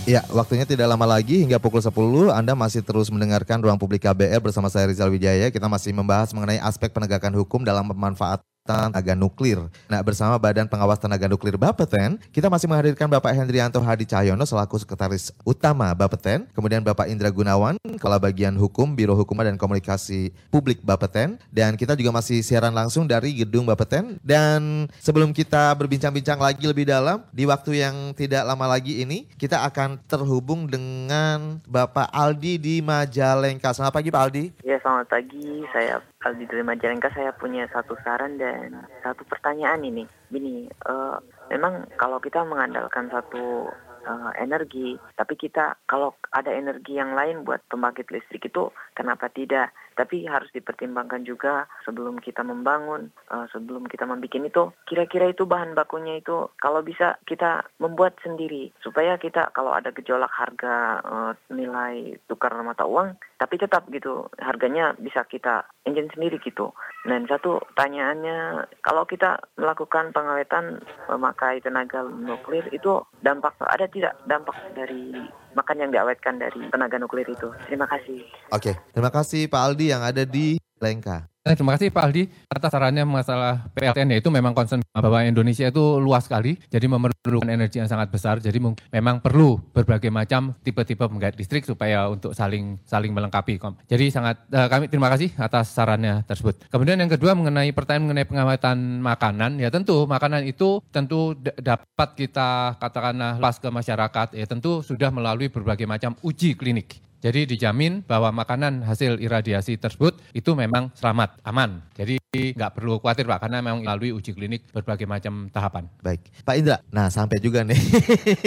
Ya, 0.06 0.22
waktunya 0.30 0.70
tidak 0.70 0.94
lama 0.94 1.10
lagi 1.10 1.42
hingga 1.42 1.58
pukul 1.58 1.82
10 1.82 2.30
Anda 2.30 2.54
masih 2.54 2.86
terus 2.86 3.14
mendengarkan 3.14 3.62
Ruang 3.62 3.78
Publik 3.78 4.10
KBR 4.10 4.42
bersama 4.42 4.66
saya 4.66 4.90
Rizal 4.90 5.14
Wijaya. 5.14 5.54
Kita 5.54 5.70
masih 5.70 5.94
membahas 5.94 6.34
mengenai 6.34 6.58
aspek 6.58 6.90
penegakan 6.90 7.38
hukum 7.38 7.62
dalam 7.62 7.86
pemanfaatan 7.94 8.42
tenaga 8.70 9.18
nuklir. 9.18 9.58
Nah, 9.90 10.06
bersama 10.06 10.38
Badan 10.38 10.70
Pengawas 10.70 11.02
Tenaga 11.02 11.26
Nuklir 11.26 11.58
Bapeten, 11.58 12.22
kita 12.30 12.54
masih 12.54 12.70
menghadirkan 12.70 13.10
Bapak 13.10 13.34
Hendrianto 13.34 13.82
Hadi 13.82 14.06
Cahyono 14.06 14.46
selaku 14.46 14.78
Sekretaris 14.78 15.34
Utama 15.42 15.90
Bapeten, 15.98 16.46
kemudian 16.54 16.86
Bapak 16.86 17.10
Indra 17.10 17.34
Gunawan, 17.34 17.82
Kepala 17.98 18.22
Bagian 18.22 18.54
Hukum 18.54 18.94
Biro 18.94 19.18
Hukum 19.18 19.42
dan 19.42 19.58
Komunikasi 19.58 20.30
Publik 20.54 20.86
Bapeten, 20.86 21.42
dan 21.50 21.74
kita 21.74 21.98
juga 21.98 22.14
masih 22.14 22.46
siaran 22.46 22.76
langsung 22.76 23.10
dari 23.10 23.34
gedung 23.34 23.66
Bapeten. 23.66 24.22
Dan 24.22 24.86
sebelum 25.02 25.34
kita 25.34 25.74
berbincang-bincang 25.74 26.38
lagi 26.38 26.70
lebih 26.70 26.86
dalam, 26.86 27.26
di 27.34 27.50
waktu 27.50 27.82
yang 27.82 28.14
tidak 28.14 28.46
lama 28.46 28.70
lagi 28.70 29.02
ini, 29.02 29.26
kita 29.40 29.66
akan 29.66 29.98
terhubung 30.06 30.70
dengan 30.70 31.64
Bapak 31.66 32.12
Aldi 32.12 32.60
di 32.60 32.76
Majalengka. 32.84 33.72
Selamat 33.72 33.96
pagi 33.96 34.12
Pak 34.12 34.22
Aldi. 34.28 34.44
Ya, 34.68 34.78
selamat 34.84 35.08
pagi. 35.08 35.64
Saya 35.72 36.04
Aldi 36.20 36.44
dari 36.52 36.64
Majalengka. 36.68 37.08
Saya 37.16 37.32
punya 37.32 37.64
satu 37.72 37.96
saran 38.04 38.36
dan 38.36 38.59
satu 39.04 39.24
pertanyaan 39.26 39.82
ini. 39.84 40.04
Gini, 40.30 40.68
uh, 40.88 41.18
memang 41.50 41.88
kalau 41.98 42.20
kita 42.22 42.44
mengandalkan 42.46 43.10
satu 43.10 43.68
uh, 44.10 44.34
energi, 44.42 44.98
tapi 45.14 45.38
kita 45.38 45.78
kalau 45.86 46.18
ada 46.34 46.50
energi 46.50 46.98
yang 46.98 47.14
lain 47.14 47.46
buat 47.46 47.62
pembangkit 47.70 48.10
listrik 48.10 48.50
itu 48.50 48.74
kenapa 48.98 49.30
tidak? 49.30 49.70
Tapi 49.94 50.26
harus 50.26 50.48
dipertimbangkan 50.56 51.28
juga 51.28 51.68
sebelum 51.84 52.24
kita 52.24 52.42
membangun, 52.42 53.12
uh, 53.30 53.46
sebelum 53.52 53.86
kita 53.86 54.08
membuat 54.10 54.32
itu, 54.32 54.64
kira-kira 54.90 55.30
itu 55.30 55.44
bahan 55.44 55.76
bakunya 55.76 56.18
itu 56.18 56.50
kalau 56.58 56.80
bisa 56.82 57.20
kita 57.28 57.68
membuat 57.78 58.16
sendiri 58.24 58.72
supaya 58.80 59.20
kita 59.20 59.52
kalau 59.52 59.76
ada 59.76 59.92
gejolak 59.92 60.32
harga 60.32 61.04
uh, 61.04 61.32
nilai 61.52 62.16
tukar 62.32 62.56
mata 62.64 62.88
uang, 62.88 63.20
tapi 63.36 63.60
tetap 63.60 63.92
gitu 63.92 64.32
harganya 64.40 64.96
bisa 64.96 65.28
kita 65.28 65.68
engine 65.84 66.08
sendiri 66.16 66.40
gitu. 66.40 66.72
Dan 67.04 67.28
satu 67.28 67.60
tanyaannya, 67.76 68.68
kalau 68.80 69.04
kita 69.04 69.40
melakukan 69.60 70.16
pengawetan 70.16 70.80
memakai 71.12 71.60
tenaga 71.60 72.04
nuklir 72.08 72.64
itu 72.72 73.04
dampak 73.20 73.60
ada 73.60 73.88
tidak 73.92 73.99
dampak 74.28 74.56
dari 74.76 75.14
makan 75.54 75.78
yang 75.82 75.92
diawetkan 75.92 76.40
dari 76.40 76.70
tenaga 76.70 76.98
nuklir 77.02 77.28
itu. 77.28 77.50
Terima 77.68 77.86
kasih. 77.90 78.24
Oke, 78.54 78.78
terima 78.96 79.12
kasih 79.12 79.50
Pak 79.50 79.62
Aldi 79.62 79.86
yang 79.92 80.04
ada 80.06 80.24
di 80.24 80.60
Lengka. 80.80 81.30
Eh, 81.50 81.56
terima 81.56 81.80
kasih 81.80 81.90
Pak 81.90 82.04
Aldi 82.04 82.28
atas 82.52 82.70
sarannya 82.70 83.08
masalah 83.08 83.72
PLTN 83.74 84.12
ya 84.14 84.18
itu 84.20 84.30
memang 84.30 84.54
concern 84.54 84.84
bahwa 84.92 85.24
Indonesia 85.24 85.72
itu 85.72 85.98
luas 85.98 86.30
sekali 86.30 86.60
jadi 86.68 86.86
memerlukan 86.86 87.48
energi 87.50 87.80
yang 87.80 87.88
sangat 87.88 88.12
besar 88.12 88.44
jadi 88.44 88.60
memang 88.94 89.24
perlu 89.24 89.58
berbagai 89.72 90.12
macam 90.12 90.54
tipe-tipe 90.62 91.00
pengait 91.00 91.34
listrik 91.40 91.66
supaya 91.66 92.12
untuk 92.12 92.38
saling 92.38 92.78
saling 92.86 93.16
melengkapi. 93.16 93.58
Jadi 93.88 94.06
sangat 94.14 94.46
uh, 94.54 94.70
kami 94.70 94.94
terima 94.94 95.10
kasih 95.10 95.34
atas 95.42 95.74
sarannya 95.74 96.28
tersebut. 96.28 96.70
Kemudian 96.70 97.02
yang 97.02 97.10
kedua 97.10 97.34
mengenai 97.34 97.74
pertanyaan 97.74 98.12
mengenai 98.12 98.28
pengawatan 98.30 99.02
makanan 99.02 99.64
ya 99.64 99.74
tentu 99.74 100.06
makanan 100.06 100.46
itu 100.46 100.84
tentu 100.94 101.34
dapat 101.40 102.10
kita 102.14 102.78
katakanlah 102.78 103.42
luas 103.42 103.58
ke 103.58 103.72
masyarakat 103.74 104.38
ya 104.38 104.46
tentu 104.46 104.86
sudah 104.86 105.10
melalui 105.10 105.50
berbagai 105.50 105.90
macam 105.90 106.14
uji 106.20 106.54
klinik. 106.54 107.09
Jadi 107.20 107.52
dijamin 107.52 108.00
bahwa 108.08 108.32
makanan 108.32 108.88
hasil 108.88 109.20
iradiasi 109.20 109.76
tersebut 109.76 110.16
itu 110.32 110.56
memang 110.56 110.88
selamat, 110.96 111.36
aman. 111.44 111.84
Jadi 112.00 112.16
nggak 112.56 112.80
perlu 112.80 113.04
khawatir 113.04 113.28
Pak, 113.28 113.44
karena 113.44 113.60
memang 113.60 113.84
melalui 113.84 114.16
uji 114.16 114.32
klinik 114.32 114.64
berbagai 114.72 115.04
macam 115.04 115.52
tahapan. 115.52 115.92
Baik, 116.00 116.32
Pak 116.48 116.56
Indra. 116.56 116.78
Nah 116.96 117.12
sampai 117.12 117.44
juga 117.44 117.68
nih, 117.68 117.76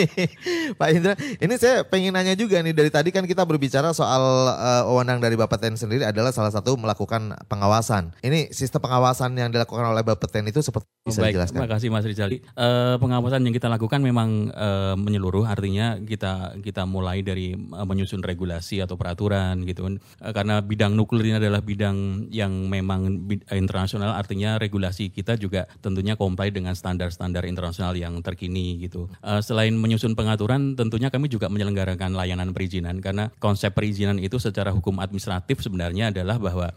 Pak 0.81 0.89
Indra. 0.89 1.13
Ini 1.19 1.55
saya 1.61 1.85
pengen 1.85 2.17
nanya 2.17 2.33
juga 2.33 2.65
nih 2.65 2.73
dari 2.73 2.89
tadi 2.89 3.13
kan 3.13 3.29
kita 3.29 3.45
berbicara 3.45 3.93
soal 3.93 4.49
uh, 4.49 4.89
wewenang 4.89 5.21
dari 5.21 5.37
Bapeten 5.37 5.77
sendiri 5.77 6.09
adalah 6.09 6.33
salah 6.33 6.49
satu 6.49 6.73
melakukan 6.81 7.37
pengawasan. 7.53 8.17
Ini 8.25 8.57
sistem 8.57 8.89
pengawasan 8.89 9.37
yang 9.37 9.53
dilakukan 9.53 9.85
oleh 9.85 10.01
Bapeten 10.01 10.49
itu 10.49 10.65
seperti 10.65 10.89
bisa 11.05 11.21
Baik, 11.21 11.37
dijelaskan? 11.37 11.61
Terima 11.61 11.71
kasih 11.77 11.89
Mas 11.93 12.09
Rizali. 12.09 12.41
Uh, 12.57 12.97
pengawasan 12.97 13.45
yang 13.45 13.53
kita 13.53 13.69
lakukan 13.69 14.01
memang 14.01 14.49
uh, 14.57 14.97
menyeluruh, 14.97 15.45
artinya 15.45 16.01
kita 16.01 16.57
kita 16.65 16.89
mulai 16.89 17.21
dari 17.21 17.53
uh, 17.53 17.85
menyusun 17.85 18.25
regulasi 18.25 18.62
regulasi 18.63 18.79
atau 18.79 18.95
peraturan 18.95 19.67
gitu 19.67 19.83
kan. 19.83 19.95
Karena 20.31 20.63
bidang 20.63 20.95
nuklir 20.95 21.35
ini 21.35 21.37
adalah 21.43 21.59
bidang 21.59 22.31
yang 22.31 22.71
memang 22.71 23.27
internasional 23.51 24.15
artinya 24.15 24.57
regulasi 24.63 25.11
kita 25.11 25.35
juga 25.35 25.67
tentunya 25.83 26.15
comply 26.15 26.55
dengan 26.55 26.79
standar-standar 26.79 27.43
internasional 27.43 27.99
yang 27.99 28.23
terkini 28.23 28.79
gitu. 28.87 29.11
Uh, 29.19 29.43
selain 29.43 29.75
menyusun 29.75 30.15
pengaturan 30.15 30.79
tentunya 30.79 31.11
kami 31.11 31.27
juga 31.27 31.51
menyelenggarakan 31.51 32.15
layanan 32.15 32.55
perizinan 32.55 33.03
karena 33.03 33.35
konsep 33.43 33.75
perizinan 33.75 34.23
itu 34.23 34.39
secara 34.39 34.71
hukum 34.71 35.03
administratif 35.03 35.59
sebenarnya 35.59 36.15
adalah 36.15 36.39
bahwa 36.39 36.71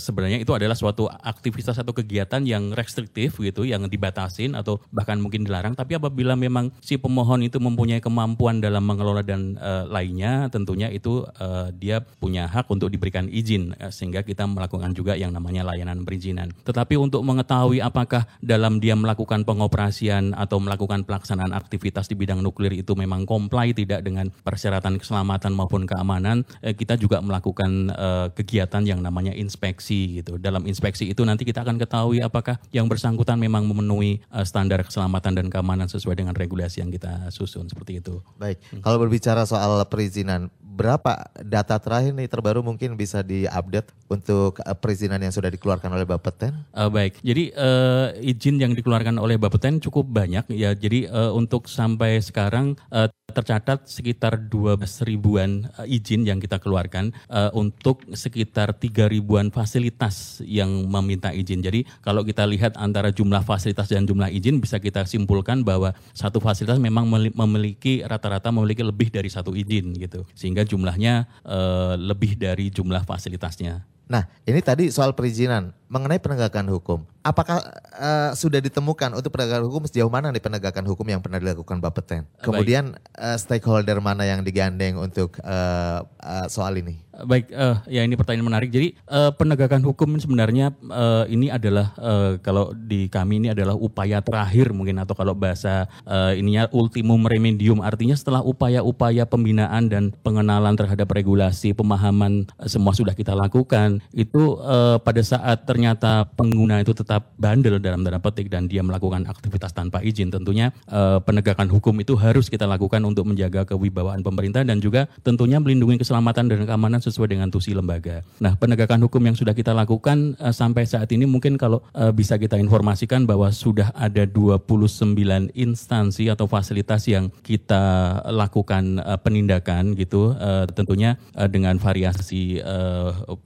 sebenarnya 0.00 0.40
itu 0.40 0.50
adalah 0.50 0.74
suatu 0.74 1.06
aktivitas 1.06 1.78
atau 1.78 1.92
kegiatan 1.92 2.42
yang 2.42 2.72
restriktif 2.72 3.38
gitu 3.38 3.68
yang 3.68 3.84
dibatasin 3.86 4.56
atau 4.56 4.80
bahkan 4.90 5.20
mungkin 5.20 5.44
dilarang 5.44 5.76
tapi 5.76 5.94
apabila 5.94 6.34
memang 6.34 6.72
si 6.80 6.96
pemohon 6.96 7.44
itu 7.44 7.60
mempunyai 7.60 8.00
kemampuan 8.00 8.58
dalam 8.64 8.82
mengelola 8.82 9.20
dan 9.20 9.60
uh, 9.60 9.84
lainnya 9.84 10.48
tentunya 10.48 10.88
itu 10.88 11.27
uh, 11.36 11.68
dia 11.74 12.00
punya 12.00 12.48
hak 12.48 12.68
untuk 12.72 12.88
diberikan 12.88 13.28
izin 13.28 13.76
uh, 13.76 13.92
sehingga 13.92 14.24
kita 14.24 14.48
melakukan 14.48 14.96
juga 14.96 15.14
yang 15.14 15.30
namanya 15.30 15.64
layanan 15.68 16.02
perizinan. 16.02 16.52
Tetapi 16.64 16.96
untuk 16.96 17.20
mengetahui 17.24 17.84
apakah 17.84 18.24
dalam 18.40 18.80
dia 18.80 18.96
melakukan 18.96 19.44
pengoperasian 19.44 20.32
atau 20.32 20.58
melakukan 20.62 21.04
pelaksanaan 21.04 21.52
aktivitas 21.52 22.08
di 22.08 22.16
bidang 22.16 22.40
nuklir 22.40 22.72
itu 22.74 22.96
memang 22.96 23.28
comply 23.28 23.76
tidak 23.76 24.04
dengan 24.04 24.32
persyaratan 24.44 24.96
keselamatan 24.96 25.52
maupun 25.52 25.84
keamanan, 25.84 26.46
uh, 26.64 26.72
kita 26.72 26.96
juga 26.96 27.20
melakukan 27.20 27.92
uh, 27.92 28.26
kegiatan 28.32 28.82
yang 28.84 29.00
namanya 29.04 29.32
inspeksi 29.36 30.20
gitu. 30.22 30.40
Dalam 30.40 30.64
inspeksi 30.64 31.10
itu 31.10 31.22
nanti 31.26 31.44
kita 31.44 31.62
akan 31.66 31.76
ketahui 31.76 32.24
apakah 32.24 32.56
yang 32.72 32.86
bersangkutan 32.86 33.36
memang 33.36 33.66
memenuhi 33.66 34.22
uh, 34.32 34.46
standar 34.46 34.80
keselamatan 34.86 35.36
dan 35.38 35.46
keamanan 35.48 35.90
sesuai 35.90 36.18
dengan 36.18 36.34
regulasi 36.34 36.80
yang 36.80 36.90
kita 36.92 37.28
susun 37.34 37.66
seperti 37.66 38.00
itu. 38.00 38.20
Baik, 38.38 38.60
kalau 38.80 38.98
berbicara 39.02 39.42
soal 39.48 39.82
perizinan, 39.90 40.52
berapa 40.78 41.17
data 41.42 41.76
terakhir 41.78 42.12
nih 42.14 42.28
terbaru 42.30 42.60
mungkin 42.64 42.94
bisa 42.94 43.22
diupdate 43.22 43.90
untuk 44.08 44.58
uh, 44.64 44.76
perizinan 44.76 45.20
yang 45.20 45.34
sudah 45.34 45.52
dikeluarkan 45.52 45.90
oleh 45.92 46.06
Bapeten? 46.08 46.54
Uh, 46.72 46.88
baik, 46.88 47.20
jadi 47.20 47.52
uh, 47.54 48.06
izin 48.18 48.56
yang 48.58 48.72
dikeluarkan 48.72 49.16
oleh 49.20 49.36
Bapeten 49.36 49.78
cukup 49.82 50.08
banyak 50.08 50.48
ya. 50.52 50.72
Jadi 50.72 51.08
uh, 51.08 51.32
untuk 51.36 51.68
sampai 51.68 52.18
sekarang 52.24 52.74
uh, 52.88 53.08
tercatat 53.28 53.84
sekitar 53.84 54.48
12 54.48 54.80
ribuan 55.04 55.68
uh, 55.76 55.84
izin 55.84 56.24
yang 56.24 56.40
kita 56.40 56.56
keluarkan 56.56 57.12
uh, 57.28 57.52
untuk 57.52 58.00
sekitar 58.16 58.72
3 58.72 59.12
ribuan 59.12 59.52
fasilitas 59.52 60.40
yang 60.44 60.88
meminta 60.88 61.30
izin. 61.36 61.60
Jadi 61.60 61.84
kalau 62.00 62.24
kita 62.24 62.48
lihat 62.48 62.80
antara 62.80 63.12
jumlah 63.12 63.44
fasilitas 63.44 63.92
dan 63.92 64.08
jumlah 64.08 64.32
izin 64.32 64.64
bisa 64.64 64.80
kita 64.80 65.04
simpulkan 65.04 65.60
bahwa 65.60 65.92
satu 66.16 66.40
fasilitas 66.40 66.80
memang 66.80 67.04
memiliki 67.36 68.00
rata-rata 68.00 68.48
memiliki 68.48 68.80
lebih 68.80 69.12
dari 69.12 69.28
satu 69.28 69.52
izin 69.52 69.92
gitu. 70.00 70.24
Sehingga 70.32 70.64
jumlahnya 70.64 71.07
uh, 71.46 71.94
lebih 71.94 72.34
dari 72.34 72.68
jumlah 72.72 73.04
fasilitasnya. 73.06 73.86
Nah, 74.08 74.24
ini 74.48 74.60
tadi 74.64 74.88
soal 74.88 75.12
perizinan 75.12 75.72
mengenai 75.88 76.20
penegakan 76.20 76.68
hukum. 76.68 77.02
Apakah 77.24 77.60
uh, 77.96 78.30
sudah 78.32 78.60
ditemukan 78.60 79.12
untuk 79.12 79.32
penegakan 79.34 79.68
hukum 79.68 79.84
sejauh 79.84 80.08
mana 80.08 80.32
nih 80.32 80.40
penegakan 80.40 80.84
hukum 80.88 81.04
yang 81.04 81.20
pernah 81.20 81.36
dilakukan 81.36 81.80
Bapeten? 81.80 82.24
Kemudian 82.40 82.96
uh, 83.16 83.36
stakeholder 83.36 84.00
mana 84.00 84.24
yang 84.24 84.40
digandeng 84.40 84.96
untuk 84.96 85.36
uh, 85.44 86.04
uh, 86.20 86.46
soal 86.48 86.80
ini? 86.80 87.04
Baik, 87.18 87.50
uh, 87.50 87.82
ya 87.90 88.06
ini 88.06 88.14
pertanyaan 88.14 88.46
menarik. 88.46 88.70
Jadi 88.70 88.94
uh, 89.10 89.34
penegakan 89.34 89.82
hukum 89.82 90.14
sebenarnya 90.22 90.70
uh, 90.86 91.26
ini 91.26 91.50
adalah 91.50 91.90
uh, 91.98 92.38
kalau 92.38 92.70
di 92.70 93.10
kami 93.10 93.42
ini 93.42 93.48
adalah 93.50 93.74
upaya 93.74 94.22
terakhir 94.22 94.70
mungkin 94.70 95.02
atau 95.02 95.18
kalau 95.18 95.34
bahasa 95.34 95.90
uh, 96.06 96.30
ininya 96.32 96.70
ultimum 96.70 97.26
remedium. 97.26 97.82
Artinya 97.82 98.14
setelah 98.14 98.40
upaya-upaya 98.46 99.26
pembinaan 99.26 99.90
dan 99.90 100.14
pengenalan 100.22 100.78
terhadap 100.78 101.10
regulasi, 101.10 101.74
pemahaman 101.74 102.46
uh, 102.56 102.70
semua 102.70 102.94
sudah 102.94 103.18
kita 103.18 103.34
lakukan, 103.34 103.98
itu 104.14 104.54
uh, 104.62 105.02
pada 105.02 105.20
saat 105.20 105.66
ternyata 105.78 106.26
pengguna 106.34 106.82
itu 106.82 106.90
tetap 106.90 107.38
bandel 107.38 107.78
dalam 107.78 108.02
tanda 108.02 108.18
petik 108.18 108.50
dan 108.50 108.66
dia 108.66 108.82
melakukan 108.82 109.30
aktivitas 109.30 109.70
tanpa 109.70 110.02
izin, 110.02 110.26
tentunya 110.26 110.74
uh, 110.90 111.22
penegakan 111.22 111.70
hukum 111.70 111.94
itu 112.02 112.18
harus 112.18 112.50
kita 112.50 112.66
lakukan 112.66 112.98
untuk 113.06 113.30
menjaga 113.30 113.62
kewibawaan 113.62 114.26
pemerintah 114.26 114.66
dan 114.66 114.82
juga 114.82 115.06
tentunya 115.22 115.62
melindungi 115.62 116.02
keselamatan 116.02 116.50
dan 116.50 116.66
keamanan 116.66 116.98
sesuai 116.98 117.30
dengan 117.30 117.46
tusi 117.46 117.78
lembaga. 117.78 118.26
Nah, 118.42 118.58
penegakan 118.58 119.06
hukum 119.06 119.22
yang 119.22 119.38
sudah 119.38 119.54
kita 119.54 119.70
lakukan 119.70 120.34
uh, 120.42 120.50
sampai 120.50 120.82
saat 120.82 121.14
ini 121.14 121.30
mungkin 121.30 121.54
kalau 121.54 121.78
uh, 121.94 122.10
bisa 122.10 122.42
kita 122.42 122.58
informasikan 122.58 123.22
bahwa 123.22 123.46
sudah 123.54 123.94
ada 123.94 124.26
29 124.26 125.14
instansi 125.54 126.26
atau 126.26 126.50
fasilitas 126.50 127.06
yang 127.06 127.30
kita 127.46 128.18
lakukan 128.34 128.98
penindakan 129.22 129.94
gitu 129.94 130.34
tentunya 130.74 131.20
dengan 131.52 131.76
variasi 131.78 132.58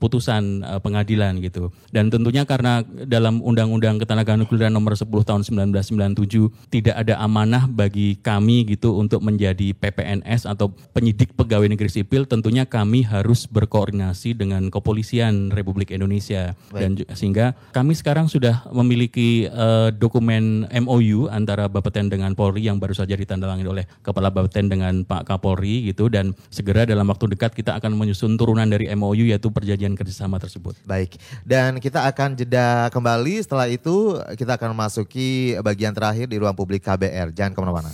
putusan 0.01 0.63
pengadilan 0.81 1.37
gitu. 1.43 1.69
Dan 1.91 2.09
tentunya 2.23 2.47
karena 2.47 2.79
dalam 3.03 3.43
Undang-Undang 3.43 3.99
Ketenagaan 3.99 4.47
Nukliran 4.47 4.71
Nomor 4.71 4.95
10 4.95 5.11
Tahun 5.11 5.43
1997 5.43 6.71
tidak 6.71 6.95
ada 6.95 7.19
amanah 7.19 7.67
bagi 7.67 8.15
kami 8.15 8.63
gitu 8.63 8.95
untuk 8.95 9.19
menjadi 9.19 9.75
PPNS 9.75 10.47
atau 10.47 10.71
penyidik 10.95 11.35
pegawai 11.35 11.67
negeri 11.67 11.91
sipil, 11.91 12.23
tentunya 12.23 12.63
kami 12.63 13.03
harus 13.03 13.43
berkoordinasi 13.51 14.39
dengan 14.39 14.71
kepolisian 14.71 15.51
Republik 15.51 15.91
Indonesia. 15.91 16.55
Dan 16.71 17.03
sehingga 17.11 17.59
kami 17.75 17.91
sekarang 17.91 18.31
sudah 18.31 18.63
memiliki 18.71 19.51
uh, 19.51 19.91
dokumen 19.91 20.71
MOU 20.71 21.27
antara 21.27 21.67
Bapeten 21.67 22.07
dengan 22.07 22.31
Polri 22.39 22.71
yang 22.71 22.79
baru 22.79 22.95
saja 22.95 23.19
ditandatangani 23.19 23.67
oleh 23.67 23.85
Kepala 23.99 24.31
Bapeten 24.31 24.71
dengan 24.71 25.03
Pak 25.03 25.27
Kapolri 25.27 25.91
gitu 25.91 26.07
dan 26.07 26.31
segera 26.47 26.87
dalam 26.87 27.03
waktu 27.11 27.35
dekat 27.35 27.51
kita 27.51 27.75
akan 27.75 27.99
menyusun 27.99 28.39
turunan 28.39 28.71
dari 28.71 28.87
MOU 28.95 29.27
yaitu 29.27 29.51
perjanjian 29.51 29.99
kerjasama 29.99 30.39
tersebut. 30.39 30.79
Baik, 30.87 31.19
dan 31.43 31.83
kita 31.83 32.05
akan 32.05 32.12
jeda 32.37 32.87
kembali 32.93 33.41
setelah 33.41 33.67
itu 33.67 34.17
kita 34.37 34.55
akan 34.55 34.77
memasuki 34.77 35.57
bagian 35.59 35.91
terakhir 35.91 36.29
di 36.29 36.37
ruang 36.37 36.55
publik 36.55 36.85
KBR. 36.85 37.33
Jangan 37.33 37.51
ke 37.51 37.59
mana-mana. 37.59 37.91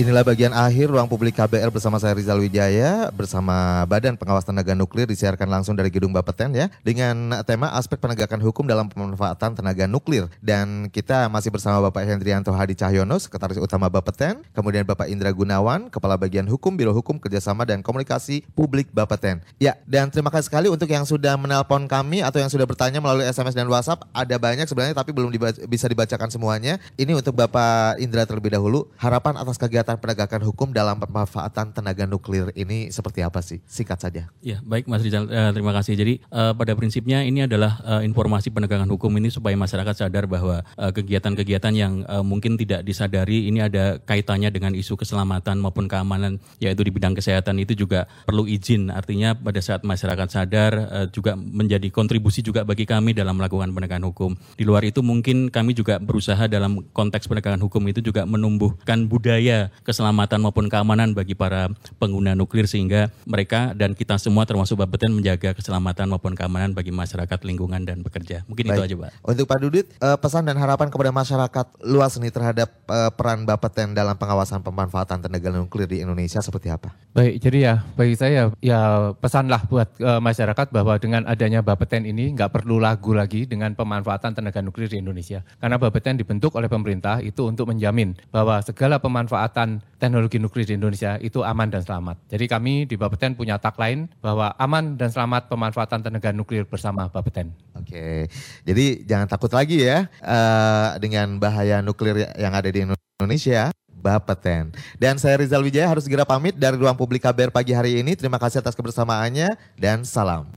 Inilah 0.00 0.24
bagian 0.24 0.56
akhir 0.56 0.88
ruang 0.88 1.04
publik 1.04 1.36
KBR 1.36 1.68
bersama 1.68 2.00
saya 2.00 2.16
Rizal 2.16 2.40
Wijaya 2.40 3.12
bersama 3.12 3.84
Badan 3.84 4.16
Pengawas 4.16 4.40
Tenaga 4.40 4.72
Nuklir 4.72 5.04
disiarkan 5.04 5.44
langsung 5.52 5.76
dari 5.76 5.92
Gedung 5.92 6.16
Bapeten 6.16 6.56
ya 6.56 6.72
dengan 6.80 7.36
tema 7.44 7.68
aspek 7.76 8.00
penegakan 8.00 8.40
hukum 8.40 8.64
dalam 8.64 8.88
pemanfaatan 8.88 9.52
tenaga 9.52 9.84
nuklir 9.84 10.32
dan 10.40 10.88
kita 10.88 11.28
masih 11.28 11.52
bersama 11.52 11.76
Bapak 11.84 12.08
Hendrianto 12.08 12.56
Hadi 12.56 12.72
Cahyono 12.72 13.20
Sekretaris 13.20 13.60
Utama 13.60 13.92
Bapeten, 13.92 14.40
kemudian 14.56 14.88
Bapak 14.88 15.12
Indra 15.12 15.28
Gunawan 15.28 15.92
Kepala 15.92 16.16
Bagian 16.16 16.48
Hukum 16.48 16.72
Biro 16.72 16.96
Hukum 16.96 17.20
Kerjasama 17.20 17.68
dan 17.68 17.84
Komunikasi 17.84 18.48
Publik 18.56 18.88
Bapeten. 18.96 19.44
Ya 19.60 19.76
dan 19.84 20.08
terima 20.08 20.32
kasih 20.32 20.48
sekali 20.48 20.72
untuk 20.72 20.88
yang 20.88 21.04
sudah 21.04 21.36
menelpon 21.36 21.84
kami 21.84 22.24
atau 22.24 22.40
yang 22.40 22.48
sudah 22.48 22.64
bertanya 22.64 23.04
melalui 23.04 23.28
SMS 23.28 23.52
dan 23.52 23.68
WhatsApp 23.68 24.08
ada 24.16 24.40
banyak 24.40 24.64
sebenarnya 24.64 24.96
tapi 24.96 25.12
belum 25.12 25.28
dibaca, 25.28 25.60
bisa 25.68 25.84
dibacakan 25.84 26.32
semuanya. 26.32 26.80
Ini 26.96 27.12
untuk 27.12 27.36
Bapak 27.36 28.00
Indra 28.00 28.24
terlebih 28.24 28.56
dahulu 28.56 28.88
harapan 28.96 29.36
atas 29.36 29.60
kegiatan 29.60 29.81
kegiatan 29.82 29.98
penegakan 29.98 30.46
hukum 30.46 30.70
dalam 30.70 30.94
pemanfaatan 30.94 31.74
tenaga 31.74 32.06
nuklir 32.06 32.54
ini 32.54 32.94
seperti 32.94 33.26
apa 33.26 33.42
sih? 33.42 33.58
Singkat 33.66 33.98
saja. 33.98 34.22
Ya, 34.38 34.62
baik 34.62 34.86
Mas 34.86 35.02
Rizal, 35.02 35.26
uh, 35.26 35.50
terima 35.50 35.74
kasih. 35.74 35.98
Jadi 35.98 36.22
uh, 36.30 36.54
pada 36.54 36.78
prinsipnya 36.78 37.26
ini 37.26 37.50
adalah 37.50 37.82
uh, 37.82 37.98
informasi 38.06 38.54
penegakan 38.54 38.86
hukum 38.86 39.10
ini 39.18 39.26
supaya 39.34 39.58
masyarakat 39.58 40.06
sadar 40.06 40.30
bahwa 40.30 40.62
kegiatan-kegiatan 40.78 41.74
yang 41.74 42.06
mungkin 42.22 42.54
tidak 42.54 42.86
disadari 42.86 43.50
ini 43.50 43.64
ada 43.64 43.98
kaitannya 43.98 44.54
dengan 44.54 44.76
isu 44.78 44.94
keselamatan 44.94 45.58
maupun 45.58 45.90
keamanan 45.90 46.38
yaitu 46.62 46.86
di 46.86 46.94
bidang 46.94 47.18
kesehatan 47.18 47.58
itu 47.58 47.74
juga 47.74 48.06
perlu 48.22 48.46
izin. 48.46 48.94
Artinya 48.94 49.34
pada 49.34 49.58
saat 49.58 49.82
masyarakat 49.82 50.28
sadar 50.30 50.72
juga 51.10 51.34
menjadi 51.34 51.90
kontribusi 51.90 52.44
juga 52.44 52.62
bagi 52.62 52.86
kami 52.86 53.16
dalam 53.16 53.40
melakukan 53.40 53.74
penegakan 53.74 54.06
hukum. 54.12 54.30
Di 54.54 54.62
luar 54.62 54.86
itu 54.86 55.02
mungkin 55.02 55.50
kami 55.50 55.74
juga 55.74 55.98
berusaha 55.98 56.46
dalam 56.46 56.86
konteks 56.94 57.26
penegakan 57.26 57.64
hukum 57.64 57.82
itu 57.90 58.04
juga 58.04 58.28
menumbuhkan 58.28 59.08
budaya 59.08 59.71
keselamatan 59.80 60.44
maupun 60.44 60.68
keamanan 60.68 61.16
bagi 61.16 61.32
para 61.32 61.72
pengguna 61.96 62.36
nuklir 62.36 62.68
sehingga 62.68 63.08
mereka 63.24 63.72
dan 63.72 63.96
kita 63.96 64.20
semua 64.20 64.44
termasuk 64.44 64.76
Bapeten 64.78 65.16
menjaga 65.16 65.56
keselamatan 65.56 66.12
maupun 66.12 66.36
keamanan 66.36 66.76
bagi 66.76 66.92
masyarakat 66.92 67.38
lingkungan 67.48 67.82
dan 67.88 68.04
bekerja. 68.04 68.44
Mungkin 68.46 68.68
Baik. 68.68 68.76
itu 68.76 68.82
aja, 68.82 68.94
Pak. 68.98 69.10
Untuk 69.24 69.46
Pak 69.48 69.58
Dudit, 69.62 69.86
eh, 69.96 70.18
pesan 70.18 70.44
dan 70.44 70.56
harapan 70.58 70.92
kepada 70.92 71.10
masyarakat 71.14 71.66
luas 71.86 72.12
nih 72.18 72.32
terhadap 72.32 72.68
eh, 72.90 73.10
peran 73.14 73.44
Bapeten 73.48 73.96
dalam 73.96 74.18
pengawasan 74.18 74.60
pemanfaatan 74.60 75.22
tenaga 75.24 75.48
nuklir 75.54 75.86
di 75.86 76.02
Indonesia 76.02 76.42
seperti 76.42 76.68
apa? 76.68 76.92
Baik, 77.14 77.38
jadi 77.38 77.58
ya 77.62 77.74
bagi 77.94 78.16
saya 78.18 78.50
ya 78.58 79.12
pesanlah 79.14 79.62
buat 79.70 79.88
uh, 80.02 80.18
masyarakat 80.18 80.74
bahwa 80.74 80.98
dengan 80.98 81.22
adanya 81.30 81.62
Bapeten 81.62 82.02
ini 82.02 82.34
nggak 82.34 82.50
perlu 82.50 82.82
lagu 82.82 83.14
lagi 83.14 83.46
dengan 83.46 83.76
pemanfaatan 83.78 84.34
tenaga 84.34 84.58
nuklir 84.58 84.90
di 84.90 84.98
Indonesia. 84.98 85.46
Karena 85.62 85.78
Bapeten 85.78 86.18
dibentuk 86.18 86.58
oleh 86.58 86.66
pemerintah 86.66 87.22
itu 87.22 87.46
untuk 87.46 87.70
menjamin 87.70 88.18
bahwa 88.34 88.58
segala 88.66 88.98
pemanfaatan 88.98 89.61
pengembangan 89.62 89.98
teknologi 90.02 90.38
nuklir 90.42 90.66
di 90.66 90.74
Indonesia 90.74 91.14
itu 91.22 91.46
aman 91.46 91.70
dan 91.70 91.82
selamat. 91.86 92.18
Jadi 92.26 92.44
kami 92.50 92.72
di 92.90 92.98
Bapeten 92.98 93.38
punya 93.38 93.56
tagline 93.62 94.10
bahwa 94.18 94.50
aman 94.58 94.98
dan 94.98 95.14
selamat 95.14 95.46
pemanfaatan 95.46 96.02
tenaga 96.02 96.34
nuklir 96.34 96.66
bersama 96.66 97.06
Bapeten. 97.06 97.54
Oke, 97.78 98.26
jadi 98.66 98.84
jangan 99.06 99.30
takut 99.30 99.52
lagi 99.54 99.86
ya 99.86 100.10
uh, 100.22 100.98
dengan 100.98 101.38
bahaya 101.38 101.78
nuklir 101.80 102.26
yang 102.34 102.52
ada 102.52 102.68
di 102.68 102.82
Indonesia. 102.82 103.70
Bapeten. 104.02 104.74
Dan 104.98 105.14
saya 105.14 105.38
Rizal 105.38 105.62
Wijaya 105.62 105.86
harus 105.86 106.02
segera 106.02 106.26
pamit 106.26 106.58
dari 106.58 106.74
ruang 106.74 106.98
publik 106.98 107.22
KBR 107.22 107.54
pagi 107.54 107.70
hari 107.70 108.02
ini. 108.02 108.18
Terima 108.18 108.34
kasih 108.34 108.58
atas 108.58 108.74
kebersamaannya 108.74 109.54
dan 109.78 110.02
salam. 110.02 110.50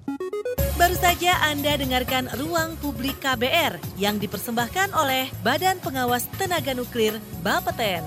Baru 0.74 0.98
saja 0.98 1.38
Anda 1.46 1.78
dengarkan 1.78 2.26
Ruang 2.42 2.74
Publik 2.82 3.22
KBR 3.22 3.78
yang 4.02 4.18
dipersembahkan 4.18 4.98
oleh 4.98 5.30
Badan 5.46 5.78
Pengawas 5.78 6.26
Tenaga 6.42 6.74
Nuklir 6.74 7.22
Bapeten. 7.46 8.02